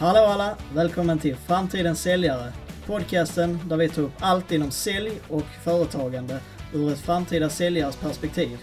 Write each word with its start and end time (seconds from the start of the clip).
Hallå 0.00 0.20
alla! 0.20 0.56
Välkommen 0.74 1.18
till 1.18 1.36
Framtidens 1.36 2.02
säljare. 2.02 2.52
Podcasten 2.86 3.58
där 3.68 3.76
vi 3.76 3.88
tar 3.88 4.02
upp 4.02 4.12
allt 4.20 4.52
inom 4.52 4.70
sälj 4.70 5.12
och 5.28 5.44
företagande 5.64 6.40
ur 6.74 6.92
ett 6.92 6.98
framtida 6.98 7.48
säljares 7.48 7.96
perspektiv. 7.96 8.58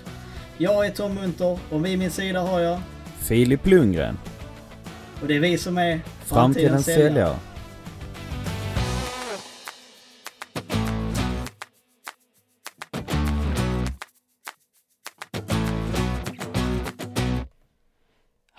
Jag 0.57 0.85
är 0.85 0.91
Tom 0.91 1.16
Munter 1.16 1.59
och 1.71 1.85
vid 1.85 1.99
min 1.99 2.11
sida 2.11 2.41
har 2.41 2.59
jag 2.59 2.81
Filip 3.20 3.66
Lundgren, 3.67 4.17
och 5.21 5.27
det 5.27 5.35
är 5.35 5.39
vi 5.39 5.57
som 5.57 5.77
är 5.77 5.99
Framtidens 6.25 6.85
säljare. 6.85 7.36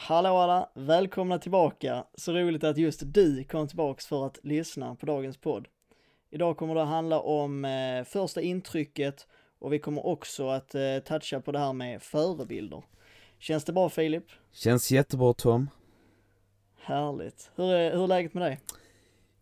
Hallå 0.08 0.36
alla! 0.36 0.68
Välkomna 0.74 1.38
tillbaka! 1.38 2.04
Så 2.14 2.32
roligt 2.32 2.64
att 2.64 2.78
just 2.78 3.02
du 3.04 3.44
kom 3.44 3.68
tillbaks 3.68 4.06
för 4.06 4.26
att 4.26 4.38
lyssna 4.42 4.94
på 4.94 5.06
dagens 5.06 5.36
podd. 5.36 5.68
Idag 6.30 6.56
kommer 6.56 6.74
det 6.74 6.82
att 6.82 6.88
handla 6.88 7.20
om 7.20 7.64
eh, 7.64 8.04
första 8.04 8.40
intrycket 8.40 9.26
och 9.58 9.72
vi 9.72 9.78
kommer 9.78 10.06
också 10.06 10.48
att 10.48 10.74
eh, 10.74 10.98
toucha 11.04 11.40
på 11.40 11.52
det 11.52 11.58
här 11.58 11.72
med 11.72 12.02
förebilder. 12.02 12.82
Känns 13.38 13.64
det 13.64 13.72
bra 13.72 13.88
Filip? 13.88 14.24
Känns 14.52 14.90
jättebra 14.90 15.32
Tom. 15.32 15.70
Härligt. 16.80 17.50
Hur 17.54 17.72
är, 17.72 17.92
hur 17.92 18.02
är 18.02 18.08
läget 18.08 18.34
med 18.34 18.42
dig? 18.42 18.60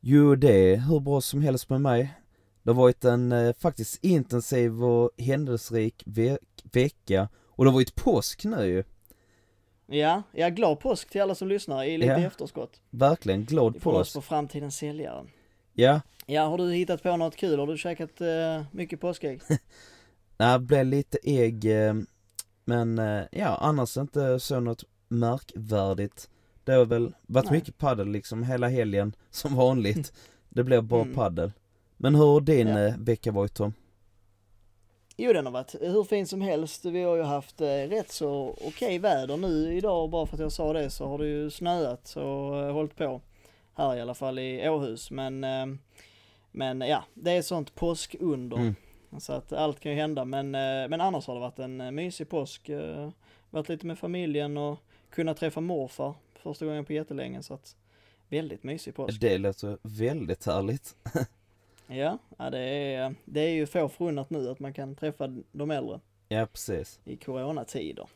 Jo, 0.01 0.35
det 0.35 0.73
är 0.73 0.77
hur 0.77 1.01
bra 1.01 1.21
som 1.21 1.43
helst 1.43 1.71
med 1.71 1.81
mig. 1.81 2.15
Det 2.63 2.71
har 2.71 2.77
varit 2.77 3.05
en 3.05 3.33
eh, 3.33 3.55
faktiskt 3.55 4.05
intensiv 4.05 4.85
och 4.85 5.11
händelserik 5.19 6.03
ve 6.07 6.39
vecka 6.73 7.29
och 7.47 7.65
det 7.65 7.71
har 7.71 7.75
varit 7.75 7.95
påsk 7.95 8.45
nu 8.45 8.67
ju. 8.67 8.85
Ja, 9.87 10.23
ja 10.33 10.49
glad 10.49 10.81
påsk 10.81 11.11
till 11.11 11.23
alla 11.23 11.35
som 11.35 11.49
lyssnar 11.49 11.85
i 11.85 11.99
lite 11.99 12.13
Ja. 12.13 12.19
efterskott. 12.19 12.81
Verkligen 12.91 13.45
glad 13.45 13.83
Från 13.83 13.95
oss 13.95 13.99
påsk. 13.99 14.15
på 14.15 14.21
Framtidens 14.21 14.77
säljare. 14.77 15.25
Ja, 15.73 16.01
Ja, 16.27 16.43
har 16.47 16.59
du 16.59 16.73
hittat 16.73 17.03
på 17.03 17.17
något 17.17 17.37
kul? 17.37 17.59
Har 17.59 17.67
du 17.67 17.79
käkat 17.79 18.21
eh, 18.21 18.63
mycket 18.73 19.01
påskägg? 19.01 19.41
nej, 20.39 20.59
det 20.59 20.65
blev 20.65 20.87
lite 20.87 21.19
ägg 21.23 21.65
eh, 21.87 21.95
men 22.65 22.99
eh, 22.99 23.23
ja, 23.33 23.59
annars 23.61 23.97
inte 23.97 24.41
så 24.41 24.61
något 24.61 24.85
märkvärdigt. 25.09 26.31
Det 26.65 26.73
har 26.73 26.85
väl 26.85 27.15
varit 27.27 27.45
Nej. 27.45 27.55
mycket 27.55 27.79
paddel 27.79 28.09
liksom 28.09 28.43
hela 28.43 28.69
helgen 28.69 29.15
som 29.31 29.55
vanligt. 29.55 30.13
Det 30.49 30.65
blev 30.65 30.83
bara 30.83 31.03
Mm. 31.03 31.15
paddel. 31.15 31.53
Men 31.97 32.15
hur 32.15 32.25
har 32.27 32.41
din 32.41 32.69
Ja. 32.69 32.95
vecka 32.99 33.33
varit 33.33 33.55
Tom? 33.55 33.73
Jo, 35.17 35.33
den 35.33 35.47
har 35.47 35.53
varit 35.53 35.75
hur 35.81 36.05
fin 36.05 36.27
som 36.27 36.41
helst. 36.41 36.85
Vi 36.85 37.03
har 37.03 37.17
ju 37.17 37.23
haft 37.23 37.61
eh, 37.61 37.67
rätt 37.67 38.13
så 38.13 38.59
okej 38.61 38.99
väder 38.99 39.37
nu 39.37 39.77
idag. 39.77 40.11
Bara 40.11 40.27
för 40.27 40.37
att 40.37 40.41
jag 40.41 40.53
sa 40.53 40.73
det 40.73 40.91
så 40.91 41.07
har 41.07 41.19
det 41.19 41.27
ju 41.27 41.51
snöat 41.51 42.17
och 42.17 42.61
eh, 42.61 42.73
hållit 42.73 42.97
på. 42.97 43.21
Här 43.75 43.97
i 43.97 44.01
alla 44.01 44.15
fall 44.15 44.39
i 44.39 44.69
Åhus. 44.69 45.11
Men, 45.11 45.45
eh, 45.45 45.67
men 46.53 46.81
ja, 46.81 47.05
det 47.15 47.31
är 47.31 47.43
sånt 47.43 47.75
påskunder. 47.75 48.57
Mm. 48.57 48.75
Så 49.19 49.33
att 49.33 49.53
allt 49.53 49.81
kan 49.81 49.93
ju 49.93 49.99
hända. 49.99 50.25
Men, 50.25 50.55
eh, 50.55 50.89
men 50.89 51.01
annars 51.01 51.27
har 51.27 51.35
det 51.35 51.41
varit 51.41 51.59
en 51.59 51.81
eh, 51.81 51.91
mysig 51.91 52.29
påsk. 52.29 52.69
Eh, 52.69 53.11
varit 53.51 53.69
lite 53.69 53.87
med 53.87 53.99
familjen 53.99 54.57
och 54.57 54.79
kunnat 55.11 55.37
träffa 55.37 55.61
morfar 55.61 56.15
första 56.35 56.67
gången 56.67 56.85
på 56.85 56.93
jättelänge. 56.93 57.43
Så 57.43 57.55
att 57.55 57.77
väldigt 58.29 58.63
mysig 58.63 58.95
påsk. 58.95 59.21
Det 59.21 59.39
låter 59.39 59.79
väldigt 59.83 60.47
härligt. 60.47 60.95
Ja, 61.87 62.19
ja 62.39 62.51
det, 62.51 62.59
är, 62.59 63.15
det 63.25 63.41
är 63.41 63.51
ju 63.51 63.67
få 63.67 63.89
förunnat 63.89 64.31
nu 64.31 64.51
att 64.51 64.61
man 64.61 64.73
kan 64.73 64.95
träffa 64.97 65.27
de 65.53 65.71
äldre 65.71 66.01
Ja, 66.29 66.47
precis. 66.47 67.01
i 67.05 67.17
coronatider. 67.17 68.07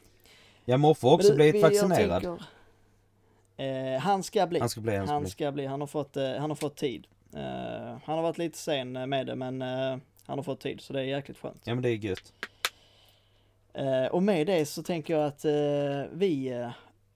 Ja, 0.65 0.77
morfar 0.77 1.09
har 1.09 1.15
också 1.15 1.29
du, 1.29 1.35
blivit 1.35 1.63
vaccinerad. 1.63 2.23
tänker, 3.57 3.65
eh, 3.65 4.01
han 4.01 4.23
ska 4.23 4.47
bli. 4.47 4.61
Han 4.61 4.69
ska 4.69 4.81
bli, 4.81 4.97
han 4.97 5.09
Han 5.09 5.23
bli. 5.23 5.31
ska 5.31 5.53
bli. 5.53 5.67
Han 5.67 5.81
har 5.81 5.87
fått, 5.87 6.17
eh, 6.17 6.33
han 6.33 6.51
har 6.51 6.55
fått 6.57 6.77
tid. 6.77 7.07
Eh, 7.35 7.99
han 8.05 8.17
har 8.17 8.23
varit 8.23 8.39
lite 8.39 8.59
sen 8.59 8.93
med 8.93 9.27
det 9.27 9.35
men 9.35 9.63
eh, 9.63 9.97
han 10.27 10.39
har 10.39 10.43
fått 10.43 10.61
tid 10.61 10.81
så 10.81 10.93
det 10.93 11.01
är 11.01 11.05
jäkligt 11.05 11.39
skönt. 11.39 11.61
Ja 11.65 11.75
men 11.75 11.83
det 11.83 11.89
är 11.91 11.95
gött. 11.97 12.33
Eh, 13.75 14.07
och 14.07 14.23
med 14.23 14.47
det 14.47 14.67
så 14.67 14.83
tänker 14.83 15.15
jag 15.15 15.27
att 15.27 15.45
eh, 15.45 15.53
vi 16.13 16.49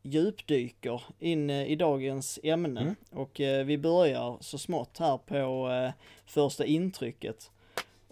djupdyker 0.03 1.03
in 1.19 1.51
eh, 1.51 1.67
i 1.67 1.77
dagens 1.77 2.39
ämne 2.43 2.81
Mm. 2.81 2.95
och 3.11 3.41
eh, 3.41 3.65
vi 3.65 3.79
börjar 3.79 4.37
så 4.41 4.59
smått 4.59 4.99
här 4.99 5.19
på 5.19 5.71
eh, 5.71 5.93
första 6.27 6.65
intrycket. 6.65 7.51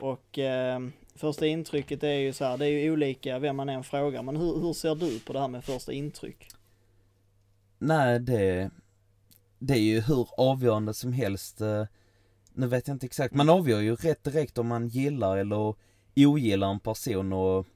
Och 0.01 0.39
eh, 0.39 0.81
första 1.15 1.47
intrycket 1.47 2.03
är 2.03 2.13
ju 2.13 2.33
så 2.33 2.45
här, 2.45 2.59
det 2.59 2.67
är 2.67 2.69
ju 2.85 2.93
olika 2.93 3.39
vem 3.39 3.57
man 3.57 3.69
än 3.69 3.85
frågar, 3.85 4.23
men 4.23 4.37
hur, 4.37 4.61
hur 4.61 4.73
ser 4.73 4.95
du 4.95 5.19
på 5.21 5.33
det 5.33 5.41
här 5.41 5.49
med 5.49 5.65
första 5.65 5.93
intryck? 5.93 6.47
Nej 7.79 8.21
det, 8.21 8.71
det 9.59 9.75
är 9.75 9.79
ju 9.83 10.01
hur 10.01 10.29
avgörande 10.37 10.95
som 10.95 11.13
helst. 11.13 11.61
eh, 11.61 11.85
Nu 12.53 12.67
vet 12.67 12.89
jag 12.89 12.95
inte 12.95 13.07
exakt, 13.07 13.35
man 13.35 13.51
avgör 13.51 13.81
ju 13.81 13.95
rätt 13.97 14.25
direkt 14.25 14.59
om 14.59 14.67
man 14.67 14.89
gillar 14.89 15.37
eller 15.37 15.75
ogillar 16.17 16.71
en 16.71 16.81
person 16.81 17.33
och 17.33 17.67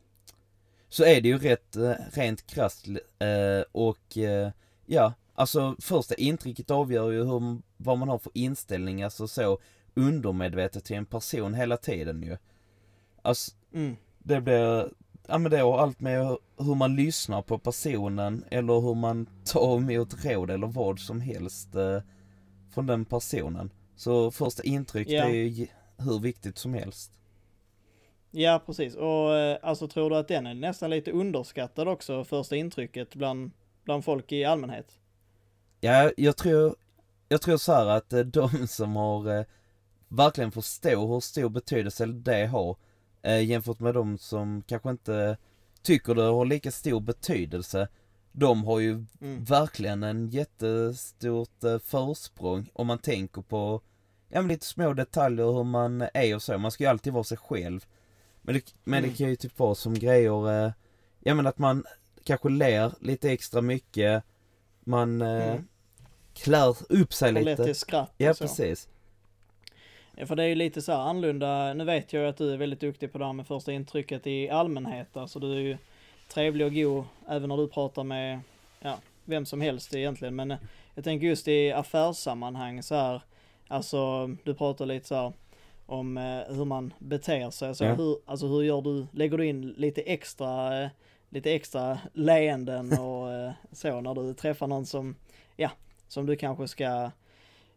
så 0.95 1.05
är 1.05 1.21
det 1.21 1.29
ju 1.29 1.39
rätt 1.39 1.77
eh, 1.77 1.93
rent 2.13 2.47
krasst 2.47 2.87
eh, 3.19 3.65
och 3.73 4.19
eh, 4.19 4.51
ja, 4.87 5.13
alltså 5.35 5.77
första 5.79 6.15
intrycket 6.15 6.71
avgör 6.71 7.11
ju 7.11 7.25
hur, 7.25 7.59
vad 7.77 7.99
man 7.99 8.09
har 8.09 8.19
för 8.19 8.33
inställning, 8.35 9.03
alltså 9.03 9.29
så 9.29 9.59
undermedvetet 9.95 10.85
till 10.85 10.97
en 10.97 11.07
person 11.07 11.55
hela 11.55 11.77
tiden 11.77 12.23
ju. 12.23 12.37
Alltså, 13.23 13.53
Mm. 13.73 13.97
det 14.19 14.41
blir, 14.41 14.91
ja 15.29 15.39
men 15.39 15.51
det 15.51 15.59
har 15.59 15.79
allt 15.79 16.01
med 16.01 16.37
hur 16.59 16.75
man 16.75 16.97
lyssnar 16.97 17.43
på 17.43 17.59
personen 17.59 18.45
eller 18.51 18.81
hur 18.81 18.95
man 18.95 19.27
tar 19.45 19.77
emot 19.77 20.25
råd 20.25 20.51
eller 20.51 20.67
vad 20.67 20.99
som 20.99 21.21
helst 21.21 21.75
eh, 21.75 22.01
från 22.71 22.87
den 22.87 23.05
personen. 23.05 23.71
Så 23.97 24.31
första 24.31 24.63
intryck 24.63 25.09
Ja. 25.09 25.25
det 25.27 25.31
är 25.37 25.45
ju 25.49 25.67
hur 25.97 26.19
viktigt 26.19 26.59
som 26.59 26.75
helst. 26.75 27.13
Ja, 28.37 28.63
precis. 28.67 28.95
Och 28.95 29.37
eh, 29.37 29.59
alltså 29.63 29.89
tror 29.89 30.11
du 30.11 30.17
att 30.17 30.29
den 30.29 30.47
är 30.47 30.55
nästan 30.55 30.91
lite 30.91 31.11
underskattad 31.11 31.89
också, 31.89 32.25
första 32.25 32.57
intrycket 32.57 33.15
bland, 33.15 33.51
bland 33.85 34.05
folk 34.05 34.33
i 34.33 34.45
allmänhet? 34.45 34.99
Ja, 35.81 36.11
jag 36.17 36.37
tror, 36.37 36.77
jag 37.29 37.43
tror 37.43 37.57
så 37.57 37.73
här 37.73 37.87
att 37.87 38.13
eh, 38.13 38.21
de 38.21 38.67
som 38.69 38.97
har 38.97 39.39
eh, 39.39 39.45
verkligen 40.09 40.53
förstår 40.53 41.07
hur 41.07 41.21
stor 41.21 41.49
betydelse 41.49 42.07
det 42.07 42.47
har 42.47 42.77
jämfört 43.43 43.81
med 43.81 43.95
de 43.95 44.19
som 44.19 44.63
kanske 44.67 44.91
inte 44.91 45.37
tycker 45.83 46.15
det 46.15 46.23
har 46.23 46.45
lika 46.45 46.71
stor 46.71 47.01
betydelse. 47.01 47.89
De 48.33 48.65
har 48.65 48.81
ju 48.81 49.05
Mm. 49.21 49.45
verkligen 49.45 50.03
en 50.03 50.29
jättestort 50.29 51.65
försprång 51.85 52.71
om 52.73 52.87
man 52.87 52.99
tänker 52.99 53.43
på 53.43 53.81
ja, 54.29 54.41
men 54.41 54.49
lite 54.49 54.67
små 54.67 54.93
detaljer 54.93 55.53
hur 55.53 55.65
man 55.65 56.05
är 56.15 56.35
och 56.35 56.43
så. 56.43 56.59
Man 56.59 56.71
ska 56.71 56.85
ju 56.85 56.91
alltid 56.91 57.13
vara 57.13 57.25
sig 57.25 57.39
själv. 57.39 57.87
Men 58.47 58.55
det, 58.55 58.75
men 58.85 58.99
Mm. 58.99 59.11
det 59.11 59.17
kan 59.17 59.29
ju 59.29 59.37
typ 59.37 59.59
vara 59.59 59.75
som 59.75 59.95
grejer, 59.95 60.67
eh, 60.67 60.73
ja 61.21 61.35
men 61.35 61.47
att 61.47 61.59
man 61.59 61.85
kanske 62.25 62.49
ler 62.49 62.93
lite 63.01 63.31
extra 63.31 63.61
mycket, 63.61 64.23
man 64.85 65.23
eh, 65.23 65.51
Mm. 65.51 65.69
klär 66.35 66.77
upp 66.93 67.13
sig 67.13 67.33
lätt 67.33 67.45
lite. 67.45 67.65
till 67.65 67.75
skratt 67.75 68.09
och 68.09 68.15
Ja 68.19 68.35
så. 68.35 68.45
precis. 68.45 68.89
Ja, 70.17 70.27
för 70.27 70.37
det 70.37 70.43
är 70.43 70.47
ju 70.49 70.55
lite 70.55 70.83
så 70.83 70.93
här 70.93 70.99
annorlunda. 70.99 71.75
Nu 71.75 71.85
vet 71.85 72.13
jag 72.13 72.23
ju 72.23 72.29
att 72.29 72.37
du 72.37 72.53
är 72.53 72.57
väldigt 72.57 72.81
duktig 72.81 73.13
på 73.13 73.19
det 73.19 73.25
här 73.27 73.33
med 73.33 73.47
första 73.47 73.73
intrycket 73.73 74.27
i 74.27 74.51
allmänhet. 74.51 75.17
Alltså 75.17 75.39
du 75.39 75.53
är 75.53 75.61
ju 75.61 75.77
trevlig 76.29 76.67
och 76.67 76.75
god 76.75 77.05
även 77.29 77.49
när 77.49 77.57
du 77.57 77.69
pratar 77.69 78.05
med, 78.05 78.41
ja, 78.81 78.99
vem 79.25 79.47
som 79.47 79.61
helst 79.61 79.95
egentligen. 79.95 80.35
Men 80.37 80.51
eh, 80.51 80.59
jag 80.95 81.05
tänker 81.05 81.27
just 81.27 81.49
i 81.49 81.73
affärssammanhang 81.73 82.83
så 82.83 82.95
här, 82.95 83.23
alltså 83.69 84.27
du 84.45 84.55
pratar 84.55 84.87
lite 84.87 85.07
så 85.09 85.15
här 85.15 85.33
om 85.87 86.17
eh, 86.17 86.55
hur 86.57 86.65
man 86.65 86.93
beter 86.99 87.51
sig. 87.51 87.75
Så 87.75 87.85
Ja. 87.85 87.95
hur, 87.95 88.19
alltså 88.27 88.47
hur 88.47 88.63
gör 88.63 88.83
du, 88.83 89.07
lägger 89.13 89.39
du 89.39 89.47
in 89.47 89.69
lite 89.77 90.01
extra, 90.03 90.83
eh, 90.83 90.89
lite 91.29 91.53
extra 91.55 91.99
leenden 92.13 92.93
och 92.99 93.33
eh, 93.33 93.53
så 93.73 94.01
när 94.01 94.15
du 94.15 94.35
träffar 94.35 94.67
någon 94.67 94.87
som, 94.87 95.17
ja, 95.57 95.71
som 96.09 96.27
du 96.27 96.37
kanske 96.37 96.69
ska, 96.69 97.11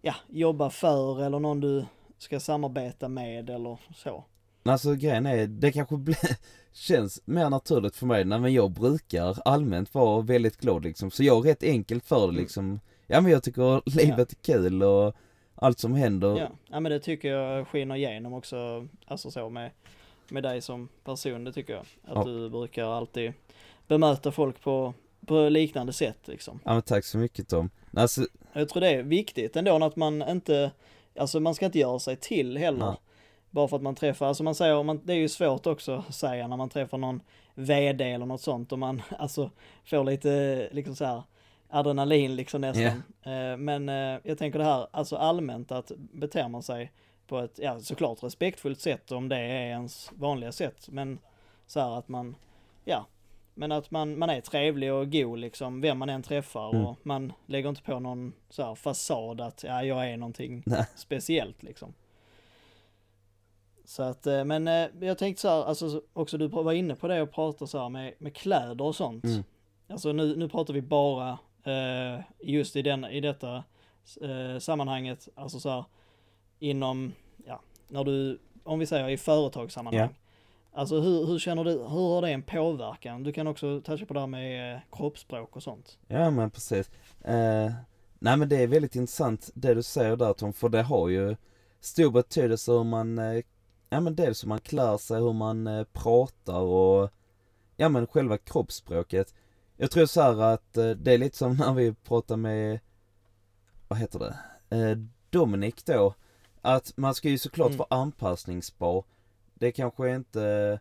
ja, 0.01 0.15
jobba 0.29 0.69
för 0.69 1.23
eller 1.23 1.39
någon 1.39 1.59
du 1.59 1.85
ska 2.17 2.39
samarbeta 2.39 3.07
med 3.07 3.49
eller 3.49 3.77
så. 3.95 4.23
Alltså 4.63 4.93
grejen 4.93 5.25
är, 5.25 5.47
det 5.47 5.71
kanske 5.71 5.97
blir, 5.97 6.17
känns 6.73 7.21
mer 7.25 7.49
naturligt 7.49 7.95
för 7.95 8.05
mig, 8.05 8.25
nej 8.25 8.39
men 8.39 8.53
jag 8.53 8.71
brukar 8.71 9.37
allmänt 9.45 9.93
vara 9.93 10.21
väldigt 10.21 10.57
glad 10.57 10.83
liksom, 10.83 11.11
så 11.11 11.23
jag 11.23 11.37
är 11.37 11.49
rätt 11.49 11.63
enkelt 11.63 12.05
för 12.05 12.17
det 12.19 12.23
Mm. 12.23 12.35
liksom, 12.35 12.79
ja 13.07 13.21
men 13.21 13.31
jag 13.31 13.43
tycker 13.43 13.81
livet 13.99 14.31
är 14.31 14.35
kul 14.35 14.83
och 14.83 15.15
allt 15.61 15.79
som 15.79 15.93
händer, 15.95 16.37
Ja. 16.37 16.47
ja, 16.67 16.79
men 16.79 16.91
det 16.91 16.99
tycker 16.99 17.27
jag 17.31 17.67
skiner 17.67 17.95
igenom 17.95 18.33
också, 18.33 18.87
alltså 19.05 19.31
så 19.31 19.49
med, 19.49 19.71
med 20.29 20.43
dig 20.43 20.61
som 20.61 20.89
person, 21.03 21.43
det 21.43 21.53
tycker 21.53 21.73
jag. 21.73 21.81
Att 21.81 21.87
Ja. 22.15 22.23
du 22.23 22.49
brukar 22.49 22.85
alltid 22.85 23.33
bemöta 23.87 24.31
folk 24.31 24.61
på, 24.61 24.93
på 25.25 25.49
liknande 25.49 25.93
sätt 25.93 26.27
liksom. 26.27 26.59
ja 26.63 26.73
men 26.73 26.81
tack 26.81 27.05
så 27.05 27.17
mycket 27.17 27.47
Tom. 27.49 27.69
Alltså, 27.93 28.21
Jag 28.53 28.69
tror 28.69 28.81
det 28.81 28.89
är 28.89 29.03
viktigt 29.03 29.55
ändå 29.55 29.83
att 29.85 29.95
man 29.95 30.29
inte, 30.29 30.71
alltså 31.19 31.39
man 31.39 31.55
ska 31.55 31.65
inte 31.65 31.79
göra 31.79 31.99
sig 31.99 32.15
till 32.15 32.57
heller. 32.57 32.85
Nej. 32.85 32.95
Bara 33.49 33.67
för 33.67 33.75
att 33.75 33.81
man 33.83 33.95
träffar, 33.95 34.25
alltså 34.25 34.43
man 34.43 34.55
säger, 34.55 34.83
man, 34.83 35.01
det 35.03 35.13
är 35.13 35.17
ju 35.17 35.29
svårt 35.29 35.67
också 35.67 36.03
att 36.07 36.15
säga 36.15 36.47
när 36.47 36.57
man 36.57 36.69
träffar 36.69 36.97
någon 36.97 37.21
VD 37.55 38.11
eller 38.11 38.25
något 38.25 38.41
sånt 38.41 38.71
och 38.71 38.79
man 38.79 39.01
alltså 39.19 39.51
får 39.85 40.03
lite 40.03 40.69
liksom 40.71 40.95
så 40.95 41.05
här 41.05 41.23
adrenalin 41.69 42.35
liksom 42.35 42.61
nästan. 42.61 43.03
Yeah. 43.25 43.57
Men 43.57 43.89
eh, 43.89 44.19
jag 44.23 44.37
tänker 44.37 44.59
det 44.59 44.65
här, 44.65 44.87
alltså 44.91 45.15
allmänt 45.15 45.71
att 45.71 45.91
beter 45.97 46.47
man 46.47 46.63
sig 46.63 46.91
på 47.27 47.39
ett, 47.39 47.59
ja 47.59 47.79
såklart 47.79 48.23
respektfullt 48.23 48.81
sätt 48.81 49.11
om 49.11 49.29
det 49.29 49.37
är 49.37 49.67
ens 49.67 50.11
vanliga 50.15 50.51
sätt, 50.51 50.89
men 50.89 51.19
så 51.65 51.79
här 51.79 51.97
att 51.97 52.07
man, 52.07 52.35
ja, 52.85 53.05
men 53.53 53.71
att 53.71 53.91
man, 53.91 54.19
man 54.19 54.29
är 54.29 54.41
trevlig 54.41 54.93
och 54.93 55.11
god 55.11 55.39
liksom, 55.39 55.81
vem 55.81 55.97
man 55.97 56.09
än 56.09 56.23
träffar 56.23 56.69
mm. 56.69 56.85
och 56.85 56.97
man 57.03 57.33
lägger 57.45 57.69
inte 57.69 57.81
på 57.81 57.99
någon 57.99 58.33
så 58.49 58.63
här 58.63 58.75
fasad 58.75 59.41
att 59.41 59.63
ja, 59.63 59.83
jag 59.83 60.09
är 60.09 60.17
någonting 60.17 60.63
Nej. 60.65 60.85
speciellt 60.95 61.63
liksom. 61.63 61.93
Så 63.85 64.03
att, 64.03 64.27
eh, 64.27 64.43
men 64.43 64.67
eh, 64.67 64.87
jag 64.99 65.17
tänkte 65.17 65.41
så 65.41 65.47
här, 65.47 65.63
alltså 65.63 66.01
också 66.13 66.37
du 66.37 66.47
var 66.47 66.73
inne 66.73 66.95
på 66.95 67.07
det 67.07 67.21
och 67.21 67.31
pratade 67.31 67.71
så 67.71 67.79
här 67.79 67.89
med, 67.89 68.13
med 68.17 68.35
kläder 68.35 68.85
och 68.85 68.95
sånt. 68.95 69.23
Mm. 69.23 69.43
Alltså 69.89 70.11
nu, 70.11 70.35
nu 70.35 70.49
pratar 70.49 70.73
vi 70.73 70.81
bara 70.81 71.37
eh, 71.67 72.19
just 72.39 72.75
i, 72.75 72.81
den, 72.81 73.05
i 73.05 73.21
detta 73.21 73.63
eh, 74.21 74.59
sammanhanget, 74.59 75.27
alltså 75.35 75.59
så 75.59 75.69
här 75.69 75.85
inom, 76.59 77.13
ja, 77.45 77.61
när 77.87 78.03
du, 78.03 78.39
om 78.63 78.79
vi 78.79 78.85
säger 78.85 79.09
i 79.09 79.17
företagssammanhang. 79.17 79.99
Yeah. 79.99 80.11
Alltså 80.73 80.99
hur, 80.99 81.25
hur 81.25 81.39
känner 81.39 81.63
du, 81.63 81.71
hur 81.71 82.13
har 82.13 82.21
det 82.21 82.29
en 82.29 82.43
påverkan? 82.43 83.23
Du 83.23 83.31
kan 83.33 83.47
också 83.47 83.81
toucha 83.81 84.05
på 84.05 84.13
det 84.13 84.19
här 84.19 84.27
med 84.27 84.75
eh, 84.75 84.81
kroppsspråk 84.91 85.55
och 85.55 85.63
sånt. 85.63 85.97
Ja 86.07 86.29
men 86.29 86.49
precis. 86.49 86.91
Eh, 87.23 87.71
nej 88.19 88.37
men 88.37 88.49
det 88.49 88.63
är 88.63 88.67
väldigt 88.67 88.95
intressant 88.95 89.49
det 89.53 89.73
du 89.73 89.83
säger 89.83 90.15
där 90.15 90.33
Tom, 90.33 90.53
för 90.53 90.69
det 90.69 90.81
har 90.81 91.09
ju 91.09 91.35
stor 91.79 92.11
betydelse 92.11 92.71
hur 92.71 92.83
man, 92.83 93.17
eh, 93.17 93.43
ja 93.89 93.99
men 93.99 94.15
dels 94.15 94.43
hur 94.43 94.49
man 94.49 94.59
klär 94.59 94.97
sig, 94.97 95.21
hur 95.21 95.33
man 95.33 95.67
eh, 95.67 95.83
pratar 95.93 96.59
och, 96.59 97.09
ja 97.77 97.89
men 97.89 98.07
själva 98.07 98.37
kroppsspråket. 98.37 99.33
Jag 99.77 99.91
tror 99.91 100.05
så 100.05 100.41
att 100.41 100.77
eh, 100.77 100.89
det 100.89 101.13
är 101.13 101.17
lite 101.17 101.37
som 101.37 101.53
när 101.59 101.73
vi 101.73 101.93
pratar 101.93 102.37
med, 102.37 102.79
vad 103.87 103.99
heter 103.99 104.19
det, 104.19 104.37
eh, 104.77 104.97
Dominic 105.29 105.83
då, 105.83 106.13
att 106.61 106.93
man 106.97 107.15
ska 107.15 107.29
ju 107.29 107.37
såklart 107.37 107.67
mm. 107.67 107.77
vara 107.77 108.01
anpassningsbar 108.01 109.03
det 109.59 109.71
kanske 109.71 110.15
inte, 110.15 110.79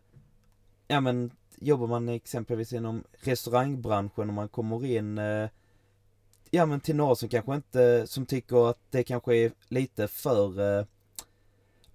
ja 0.87 1.01
men 1.01 1.31
jobbar 1.55 1.87
man 1.87 2.09
exempelvis 2.09 2.73
inom 2.73 3.03
restaurangbranschen 3.11 4.29
och 4.29 4.33
man 4.33 4.49
kommer 4.49 4.85
in 4.85 5.17
eh, 5.17 5.49
Ja 6.51 6.65
men 6.65 6.79
till 6.79 6.95
några 6.95 7.15
som 7.15 7.29
kanske 7.29 7.55
inte, 7.55 8.07
som 8.07 8.25
tycker 8.25 8.69
att 8.69 8.79
det 8.89 9.03
kanske 9.03 9.35
är 9.35 9.51
lite 9.67 10.07
för 10.07 10.79
eh, 10.79 10.85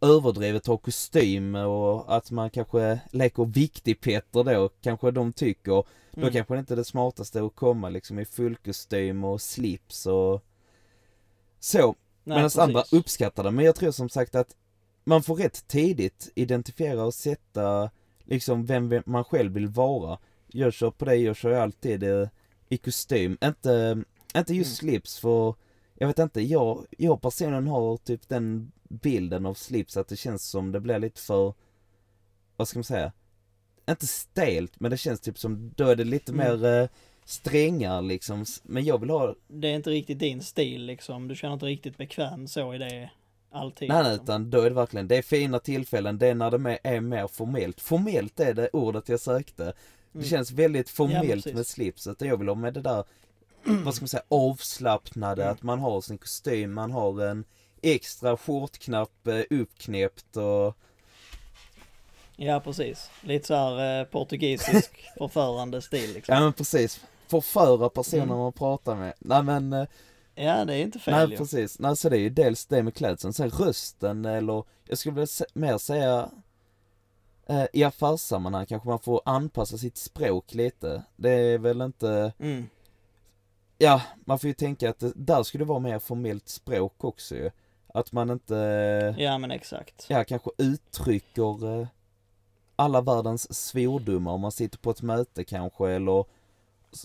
överdrivet 0.00 0.62
att 0.62 0.66
ha 0.66 0.76
kostym 0.76 1.54
och 1.54 2.16
att 2.16 2.30
man 2.30 2.50
kanske 2.50 3.00
leker 3.10 3.44
viktig 3.44 4.00
Petter 4.00 4.44
då, 4.44 4.68
kanske 4.68 5.10
de 5.10 5.32
tycker. 5.32 5.84
Mm. 6.16 6.26
Då 6.26 6.32
kanske 6.32 6.54
det 6.54 6.60
inte 6.60 6.74
är 6.74 6.76
det 6.76 6.84
smartaste 6.84 7.42
att 7.42 7.54
komma 7.54 7.88
liksom 7.88 8.18
i 8.18 8.24
fullkostym 8.24 9.24
och 9.24 9.40
slips 9.40 10.06
och 10.06 10.44
så. 11.60 11.94
Medan 12.24 12.50
andra 12.58 12.84
uppskattar 12.92 13.44
det. 13.44 13.50
Men 13.50 13.64
jag 13.64 13.74
tror 13.74 13.90
som 13.90 14.08
sagt 14.08 14.34
att 14.34 14.56
man 15.04 15.22
får 15.22 15.36
rätt 15.36 15.68
tidigt 15.68 16.32
identifiera 16.34 17.04
och 17.04 17.14
sätta 17.14 17.90
liksom 18.24 18.66
vem 18.66 19.02
man 19.06 19.24
själv 19.24 19.52
vill 19.52 19.68
vara. 19.68 20.18
Jag 20.46 20.72
kör 20.72 20.90
på 20.90 21.04
det, 21.04 21.16
jag 21.16 21.36
kör 21.36 21.52
alltid 21.52 22.02
eh, 22.02 22.28
i 22.68 22.76
kostym, 22.76 23.38
inte, 23.44 24.04
inte 24.36 24.54
just 24.54 24.82
mm. 24.82 24.90
slips 24.90 25.18
för 25.18 25.54
jag 25.94 26.06
vet 26.06 26.18
inte, 26.18 26.40
jag, 26.40 26.86
jag 26.90 27.20
personligen 27.20 27.66
har 27.66 27.96
typ 27.96 28.28
den 28.28 28.72
bilden 28.88 29.46
av 29.46 29.54
slips 29.54 29.96
att 29.96 30.08
det 30.08 30.16
känns 30.16 30.44
som 30.44 30.72
det 30.72 30.80
blir 30.80 30.98
lite 30.98 31.20
för, 31.20 31.54
vad 32.56 32.68
ska 32.68 32.78
man 32.78 32.84
säga, 32.84 33.12
inte 33.90 34.06
stelt 34.06 34.80
men 34.80 34.90
det 34.90 34.96
känns 34.96 35.20
typ 35.20 35.38
som, 35.38 35.72
då 35.76 35.88
är 35.88 35.96
det 35.96 36.04
lite 36.04 36.32
mm. 36.32 36.60
mer 36.60 36.80
eh, 36.82 36.88
strängar 37.24 38.02
liksom, 38.02 38.44
men 38.62 38.84
jag 38.84 38.98
vill 38.98 39.10
ha 39.10 39.34
Det 39.48 39.68
är 39.68 39.74
inte 39.74 39.90
riktigt 39.90 40.18
din 40.18 40.42
stil 40.42 40.84
liksom, 40.84 41.28
du 41.28 41.36
känner 41.36 41.54
inte 41.54 41.66
riktigt 41.66 41.96
bekväm 41.96 42.48
så 42.48 42.74
i 42.74 42.78
det 42.78 43.10
alltid. 43.52 43.88
Nej, 43.88 44.02
nej, 44.02 44.12
liksom. 44.12 44.24
utan 44.24 44.50
då 44.50 44.60
är 44.60 44.70
det 44.70 44.76
verkligen, 44.76 45.08
det 45.08 45.16
är 45.16 45.22
fina 45.22 45.58
tillfällen, 45.58 46.18
det 46.18 46.26
är 46.26 46.34
när 46.34 46.50
det 46.50 46.78
är 46.82 47.00
mer 47.00 47.26
formellt. 47.26 47.80
Formellt 47.80 48.40
är 48.40 48.54
det 48.54 48.68
ordet 48.72 49.08
jag 49.08 49.20
sökte. 49.20 49.64
Det 50.12 50.18
mm. 50.18 50.28
känns 50.28 50.52
väldigt 50.52 50.90
formellt 50.90 51.46
ja, 51.46 51.54
med 51.54 51.66
slipset 51.66 52.20
jag 52.20 52.36
vill 52.36 52.48
ha 52.48 52.54
med 52.54 52.74
det 52.74 52.80
där, 52.80 53.04
vad 53.84 53.94
ska 53.94 54.02
man 54.02 54.08
säga, 54.08 54.22
avslappnade, 54.28 55.42
mm. 55.42 55.52
att 55.52 55.62
man 55.62 55.78
har 55.78 56.00
sin 56.00 56.18
kostym, 56.18 56.74
man 56.74 56.90
har 56.90 57.22
en 57.22 57.44
extra 57.82 58.36
skjortknapp 58.36 59.26
eh, 59.26 59.42
uppknäppt 59.50 60.36
och 60.36 60.76
Ja 62.36 62.60
precis, 62.60 63.10
lite 63.20 63.46
så 63.46 63.54
här 63.54 64.00
eh, 64.00 64.04
portugisisk 64.04 64.90
förförande 65.18 65.82
stil 65.82 66.12
liksom. 66.14 66.34
Ja 66.34 66.40
men 66.40 66.52
precis, 66.52 67.00
förföra 67.26 67.88
personer 67.88 68.22
mm. 68.22 68.38
man 68.38 68.52
pratar 68.52 68.96
med. 68.96 69.12
Nej 69.18 69.42
men 69.42 69.72
eh, 69.72 69.86
Ja, 70.34 70.64
det 70.64 70.74
är 70.74 70.82
inte 70.82 70.98
fel 70.98 71.14
Nej, 71.14 71.30
ju. 71.30 71.36
precis. 71.36 71.78
Nej, 71.78 71.96
så 71.96 72.08
det 72.08 72.16
är 72.16 72.20
ju 72.20 72.30
dels 72.30 72.66
det 72.66 72.82
med 72.82 72.94
klädseln, 72.94 73.32
sen 73.32 73.50
rösten 73.50 74.24
eller, 74.24 74.64
jag 74.84 74.98
skulle 74.98 75.14
vilja 75.14 75.46
mer 75.54 75.78
säga 75.78 76.30
eh, 77.46 77.64
i 77.72 77.84
affärssammanhang 77.84 78.66
kanske 78.66 78.88
man 78.88 78.98
får 78.98 79.22
anpassa 79.24 79.78
sitt 79.78 79.96
språk 79.96 80.54
lite. 80.54 81.02
Det 81.16 81.30
är 81.30 81.58
väl 81.58 81.80
inte 81.80 82.32
mm. 82.38 82.68
Ja, 83.78 84.02
man 84.24 84.38
får 84.38 84.48
ju 84.48 84.54
tänka 84.54 84.90
att 84.90 84.98
det, 84.98 85.12
där 85.14 85.42
skulle 85.42 85.64
det 85.64 85.68
vara 85.68 85.78
mer 85.78 85.98
formellt 85.98 86.48
språk 86.48 87.04
också 87.04 87.34
ju. 87.34 87.50
Att 87.94 88.12
man 88.12 88.30
inte 88.30 88.54
Ja 89.18 89.38
men 89.38 89.50
exakt 89.50 90.06
Ja, 90.08 90.24
kanske 90.24 90.50
uttrycker 90.58 91.80
eh, 91.80 91.86
alla 92.76 93.00
världens 93.00 93.54
svordomar 93.54 94.32
om 94.32 94.40
man 94.40 94.52
sitter 94.52 94.78
på 94.78 94.90
ett 94.90 95.02
möte 95.02 95.44
kanske 95.44 95.90
eller 95.90 96.24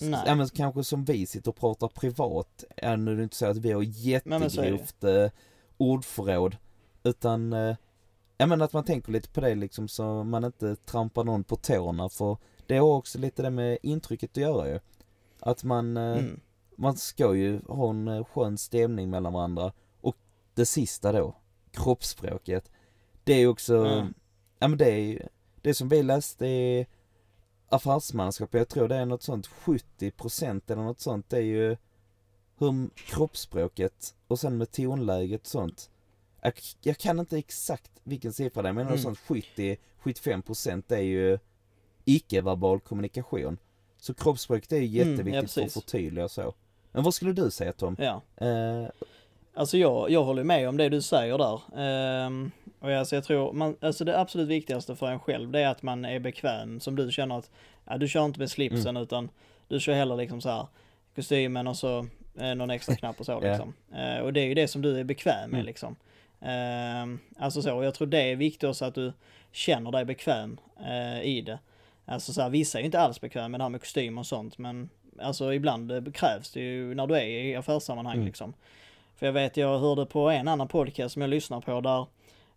Nej. 0.02 0.24
Ja 0.26 0.36
men 0.36 0.50
kanske 0.50 0.84
som 0.84 1.06
vi 1.06 1.26
sitter 1.26 1.50
och 1.50 1.56
pratar 1.56 1.88
privat, 1.88 2.64
ja, 2.76 2.96
nu 2.96 3.12
är 3.12 3.16
det 3.16 3.24
inte 3.24 3.36
så 3.36 3.46
att 3.46 3.58
vi 3.58 3.72
har 3.72 3.82
jättegrovt 3.84 5.04
eh, 5.04 5.30
ordförråd, 5.78 6.58
utan 7.04 7.54
eh, 7.54 7.76
Ja 8.38 8.46
men 8.46 8.62
att 8.62 8.74
man 8.74 8.84
tänker 8.84 9.12
lite 9.12 9.30
på 9.30 9.42
det 9.42 9.56
liksom 9.56 9.88
så 9.88 10.24
man 10.24 10.44
inte 10.44 10.76
trampar 10.76 11.24
någon 11.24 11.44
på 11.44 11.56
tårna 11.56 12.10
för 12.10 12.38
det 12.68 12.78
har 12.78 12.88
också 12.88 13.20
lite 13.20 13.42
det 13.42 13.50
med 13.50 13.78
intrycket 13.82 14.32
att 14.32 14.38
göra 14.38 14.70
ju. 14.70 14.80
Att 15.40 15.64
man, 15.64 15.98
eh, 15.98 16.18
mm. 16.18 16.40
man 16.76 16.98
ska 16.98 17.36
ju 17.36 17.62
ha 17.68 17.90
en 17.90 18.08
eh, 18.08 18.26
skön 18.26 18.58
stämning 18.58 19.10
mellan 19.10 19.34
varandra. 19.34 19.72
Och 20.02 20.18
det 20.54 20.66
sista 20.66 21.12
då, 21.12 21.36
kroppsspråket. 21.72 22.72
Det 23.24 23.34
är 23.34 23.48
också, 23.48 23.76
mm. 23.76 24.14
ja 24.60 24.68
men 24.68 24.78
det 24.78 24.92
är 24.92 25.30
det 25.68 25.74
som 25.74 25.90
vi 25.90 26.04
läste 26.04 26.48
är 26.48 26.86
affärsmanskap, 27.70 28.54
jag 28.54 28.70
tror 28.70 28.88
det 28.88 28.96
är 28.96 29.06
något 29.06 29.24
sånt 29.24 29.48
70% 29.48 30.72
eller 30.72 30.84
något 30.84 31.00
sånt, 31.00 31.30
det 31.30 31.38
är 31.38 31.42
ju 31.42 31.78
hur 32.58 32.90
kroppsspråket 32.96 34.16
och 34.28 34.40
sen 34.40 34.58
med 34.58 34.72
tonläget 34.72 35.42
och 35.42 35.48
sånt. 35.48 35.90
Jag, 36.42 36.54
jag 36.82 36.98
kan 36.98 37.20
inte 37.20 37.38
exakt 37.38 37.92
vilken 38.04 38.34
siffra 38.34 38.62
det 38.62 38.70
är, 38.70 38.74
men 38.74 38.88
mm. 38.88 38.94
något 38.94 39.02
sånt 39.02 39.20
70-75% 40.04 40.84
är 40.94 41.02
ju 41.02 41.40
icke-verbal 42.06 42.80
kommunikation. 42.80 43.58
Så 43.98 44.14
kroppsspråket 44.14 44.72
är 44.72 44.78
ju 44.78 44.86
jätteviktigt 44.86 45.28
mm, 45.28 45.36
ja, 45.36 45.48
för 45.48 45.62
att 45.62 45.74
förtydliga 45.74 46.30
så. 46.30 46.54
Men 46.92 47.04
vad 47.04 47.14
skulle 47.14 47.34
du 47.34 47.52
säga 47.52 47.74
Tom? 47.74 47.96
Ja. 48.00 48.22
Eh, 48.36 48.90
Alltså 49.58 49.78
jag, 49.78 50.10
jag 50.10 50.24
håller 50.24 50.44
med 50.44 50.70
om 50.70 50.78
det 50.78 50.90
du 50.90 51.02
säger 51.02 51.38
där. 51.38 51.62
Um, 52.26 52.52
och 52.80 52.92
alltså 52.92 53.16
jag 53.16 53.24
tror, 53.24 53.54
man, 53.54 53.76
alltså 53.82 54.06
det 54.06 54.20
absolut 54.20 54.48
viktigaste 54.48 54.96
för 54.96 55.08
en 55.08 55.20
själv 55.20 55.52
det 55.52 55.60
är 55.60 55.68
att 55.68 55.82
man 55.82 56.06
är 56.06 56.20
bekväm, 56.20 56.80
som 56.80 56.96
du 56.96 57.12
känner 57.12 57.38
att, 57.38 57.52
ja, 57.86 57.98
du 57.98 58.08
kör 58.08 58.26
inte 58.26 58.40
med 58.40 58.50
slipsen 58.50 58.90
mm. 58.90 59.04
utan 59.04 59.30
du 59.68 59.80
kör 59.80 59.94
hellre 59.94 60.18
liksom 60.18 60.42
så 60.42 60.50
här 60.50 60.68
kostymen 61.16 61.68
och 61.68 61.78
så 61.78 62.08
eh, 62.40 62.56
någon 62.56 62.70
extra 62.70 62.96
knapp 63.00 63.20
och 63.20 63.26
så 63.26 63.40
liksom. 63.40 63.74
yeah. 63.96 64.20
uh, 64.20 64.24
och 64.24 64.34
det 64.34 64.40
är 64.40 64.46
ju 64.46 64.54
det 64.54 64.68
som 64.68 64.82
du 64.82 65.00
är 65.00 65.04
bekväm 65.04 65.50
med 65.50 65.60
mm. 65.60 65.66
liksom. 65.66 65.96
Uh, 66.42 67.20
alltså 67.44 67.62
så, 67.62 67.76
och 67.76 67.86
jag 67.86 67.94
tror 67.94 68.08
det 68.08 68.32
är 68.32 68.36
viktigt 68.36 68.70
också 68.70 68.86
att 68.86 68.96
du 68.96 69.14
känner 69.52 69.92
dig 69.92 70.06
bekväm 70.06 70.58
uh, 70.82 71.22
i 71.22 71.42
det. 71.42 71.60
Alltså 72.06 72.34
så 72.34 72.42
här, 72.42 72.50
vissa 72.50 72.78
är 72.78 72.82
ju 72.82 72.86
inte 72.86 73.00
alls 73.00 73.22
bekväma 73.22 73.48
med 73.48 73.60
det 73.60 73.64
här 73.64 73.70
med 73.70 73.82
kostym 73.82 74.18
och 74.18 74.26
sånt 74.26 74.58
men 74.58 74.90
alltså 75.20 75.54
ibland 75.54 76.16
krävs 76.16 76.52
det 76.52 76.60
ju 76.60 76.96
när 76.96 77.08
du 77.08 77.16
är 77.16 77.26
i 77.26 77.56
affärssammanhang 77.56 78.16
mm. 78.16 78.26
liksom. 78.26 78.54
För 79.18 79.26
jag 79.26 79.34
vet, 79.34 79.58
jag 79.58 79.80
hörde 79.80 80.06
på 80.06 80.30
en 80.30 80.48
annan 80.48 80.68
podcast 80.68 81.14
som 81.14 81.22
jag 81.22 81.30
lyssnar 81.30 81.62
på 81.62 81.82
där, 81.82 82.06